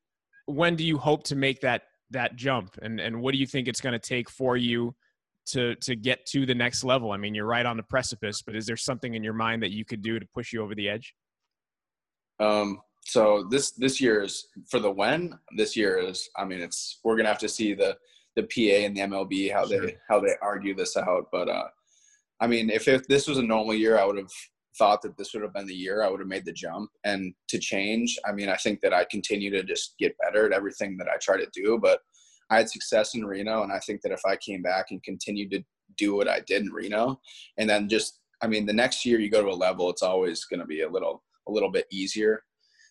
[0.47, 3.69] when do you hope to make that that jump and and what do you think
[3.69, 4.95] it's going to take for you
[5.45, 8.57] to to get to the next level i mean you're right on the precipice but
[8.57, 10.89] is there something in your mind that you could do to push you over the
[10.89, 11.15] edge
[12.41, 17.01] um so this this year is for the when this year is i mean it's
[17.03, 17.97] we're gonna have to see the
[18.37, 19.87] the pa and the mlb how sure.
[19.87, 21.69] they how they argue this out but uh
[22.41, 24.31] i mean if, if this was a normal year i would have
[24.77, 27.33] thought that this would have been the year i would have made the jump and
[27.49, 30.97] to change i mean i think that i continue to just get better at everything
[30.97, 32.01] that i try to do but
[32.51, 35.51] i had success in reno and i think that if i came back and continued
[35.51, 35.65] to
[35.97, 37.19] do what i did in reno
[37.57, 40.45] and then just i mean the next year you go to a level it's always
[40.45, 42.43] going to be a little a little bit easier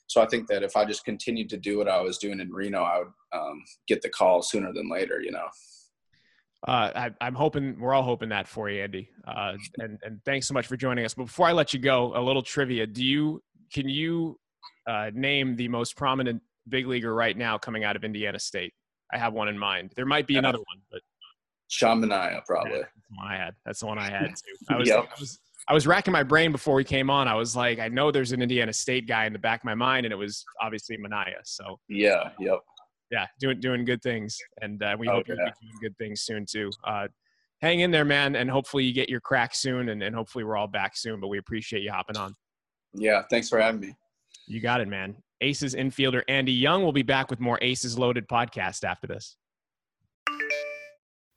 [0.08, 2.51] so I think that if I just continued to do what I was doing in
[2.51, 5.22] Reno, I would um, get the call sooner than later.
[5.22, 5.47] You know.
[6.68, 9.10] Uh, I, am hoping we're all hoping that for you, Andy.
[9.28, 11.14] Uh, and and thanks so much for joining us.
[11.14, 14.39] But before I let you go, a little trivia: Do you can you
[14.88, 18.74] uh, name the most prominent big leaguer right now coming out of Indiana State?
[19.14, 19.93] I have one in mind.
[19.95, 21.01] There might be another one, but
[21.68, 22.82] Sean Manaea, probably.
[23.30, 24.24] Yeah, that's the one I had.
[24.30, 24.74] That's the one I had too.
[24.74, 25.10] I was, yep.
[25.16, 25.39] I was
[25.70, 27.28] I was racking my brain before we came on.
[27.28, 29.76] I was like, I know there's an Indiana State guy in the back of my
[29.76, 31.41] mind, and it was obviously Manaea.
[31.43, 32.59] So yeah, yep,
[33.11, 35.15] yeah, doing doing good things, and uh, we okay.
[35.15, 36.72] hope you're doing good things soon too.
[36.86, 37.07] Uh,
[37.61, 40.55] hang in there, man, and hopefully you get your crack soon, and, and hopefully we're
[40.55, 41.20] all back soon.
[41.20, 42.34] But we appreciate you hopping on.
[42.93, 43.93] Yeah, thanks for having me.
[44.47, 45.18] You got it, man.
[45.41, 49.36] Aces infielder Andy Young will be back with more Aces Loaded podcast after this.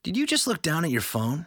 [0.05, 1.45] Did you just look down at your phone?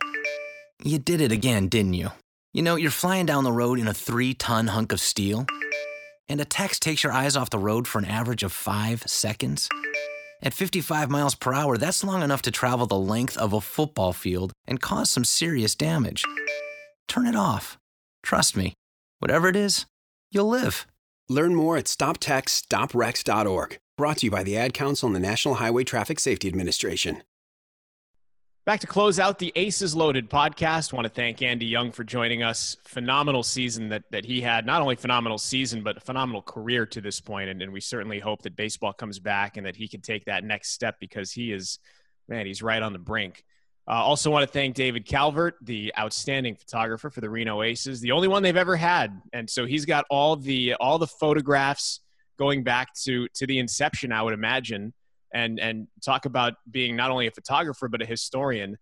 [0.83, 2.11] You did it again, didn't you?
[2.55, 5.47] You know, you're flying down the road in a three ton hunk of steel,
[6.29, 9.67] and a text takes your eyes off the road for an average of five seconds.
[10.43, 14.13] At 55 miles per hour, that's long enough to travel the length of a football
[14.13, 16.23] field and cause some serious damage.
[17.07, 17.79] Turn it off.
[18.21, 18.75] Trust me,
[19.17, 19.87] whatever it is,
[20.29, 20.85] you'll live.
[21.27, 23.79] Learn more at stoptextsstopwrecks.org.
[23.97, 27.23] Brought to you by the Ad Council and the National Highway Traffic Safety Administration.
[28.65, 30.93] Back to close out the Aces Loaded podcast.
[30.93, 32.77] Want to thank Andy Young for joining us.
[32.85, 34.65] Phenomenal season that, that he had.
[34.65, 37.49] Not only phenomenal season, but a phenomenal career to this point.
[37.49, 40.45] And, and we certainly hope that baseball comes back and that he can take that
[40.45, 41.77] next step because he is,
[42.29, 43.43] man, he's right on the brink.
[43.85, 48.13] Uh, also want to thank David Calvert, the outstanding photographer for the Reno Aces, the
[48.13, 49.21] only one they've ever had.
[49.33, 51.99] And so he's got all the all the photographs
[52.39, 54.93] going back to to the inception, I would imagine
[55.33, 58.77] and and talk about being not only a photographer but a historian.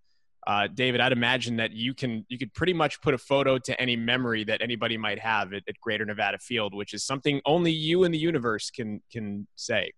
[0.48, 3.80] Uh, David, I'd imagine that you can you could pretty much put a photo to
[3.80, 7.72] any memory that anybody might have at, at Greater Nevada Field, which is something only
[7.72, 9.92] you in the universe can can say.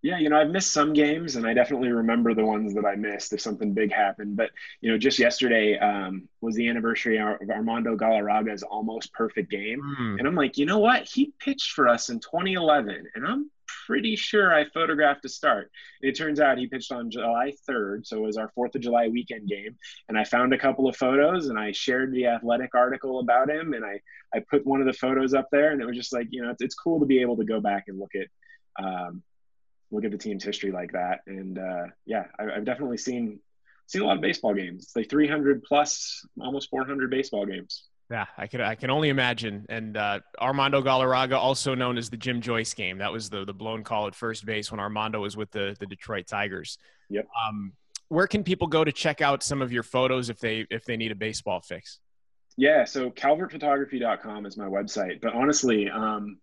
[0.00, 2.94] Yeah, you know, I've missed some games, and I definitely remember the ones that I
[2.94, 4.36] missed if something big happened.
[4.36, 9.80] But you know, just yesterday um, was the anniversary of Armando Galarraga's almost perfect game,
[9.80, 10.18] mm.
[10.18, 11.04] and I'm like, you know what?
[11.04, 13.50] He pitched for us in 2011, and I'm
[13.86, 15.70] pretty sure I photographed a start.
[16.00, 19.08] It turns out he pitched on July 3rd, so it was our 4th of July
[19.08, 19.76] weekend game.
[20.08, 23.72] And I found a couple of photos and I shared the athletic article about him
[23.72, 24.00] and I,
[24.34, 26.50] I put one of the photos up there and it was just like, you know,
[26.50, 29.22] it's, it's cool to be able to go back and look at, um,
[29.90, 31.20] look at the team's history like that.
[31.26, 33.40] And uh, yeah, I, I've definitely seen,
[33.86, 34.84] seen a lot of baseball games.
[34.84, 37.87] It's like 300 plus, almost 400 baseball games.
[38.10, 39.66] Yeah, I can I can only imagine.
[39.68, 43.52] And uh, Armando Galarraga, also known as the Jim Joyce game, that was the the
[43.52, 46.78] blown call at first base when Armando was with the the Detroit Tigers.
[47.10, 47.26] Yep.
[47.46, 47.72] Um,
[48.08, 50.96] where can people go to check out some of your photos if they if they
[50.96, 51.98] need a baseball fix?
[52.56, 55.20] Yeah, so calvertphotography.com is my website.
[55.20, 56.38] But honestly, um,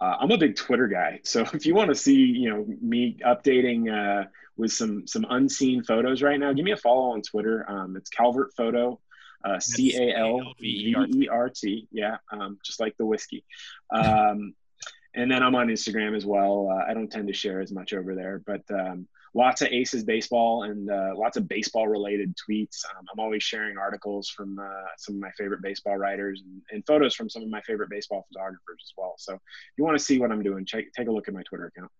[0.00, 1.20] uh, I'm a big Twitter guy.
[1.24, 4.26] So if you want to see, you know, me updating uh,
[4.56, 7.64] with some some unseen photos right now, give me a follow on Twitter.
[7.70, 9.00] Um, it's Calvert Photo
[9.44, 11.88] uh, C A L V E R T.
[11.90, 13.44] Yeah, um, just like the whiskey.
[13.90, 14.54] Um,
[15.14, 16.68] and then I'm on Instagram as well.
[16.70, 20.04] Uh, I don't tend to share as much over there, but um, lots of Aces
[20.04, 22.84] baseball and uh, lots of baseball related tweets.
[22.90, 24.64] Um, I'm always sharing articles from uh,
[24.96, 28.26] some of my favorite baseball writers and, and, photos from some of my favorite baseball
[28.32, 29.14] photographers as well.
[29.18, 29.40] So if
[29.76, 31.90] you want to see what I'm doing, check, take a look at my Twitter account.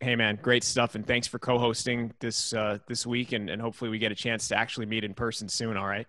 [0.00, 3.90] Hey man, great stuff, and thanks for co-hosting this uh, this week, and, and hopefully
[3.90, 5.76] we get a chance to actually meet in person soon.
[5.76, 6.06] All right.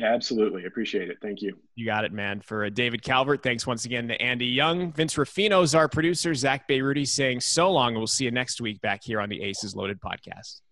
[0.00, 0.64] Yeah, absolutely.
[0.64, 1.18] Appreciate it.
[1.20, 1.58] Thank you.
[1.74, 2.40] You got it, man.
[2.40, 4.92] For uh, David Calvert, thanks once again to Andy Young.
[4.92, 6.34] Vince Ruffino is our producer.
[6.34, 7.94] Zach Bayrouty saying so long.
[7.94, 10.62] We'll see you next week back here on the Aces Loaded podcast.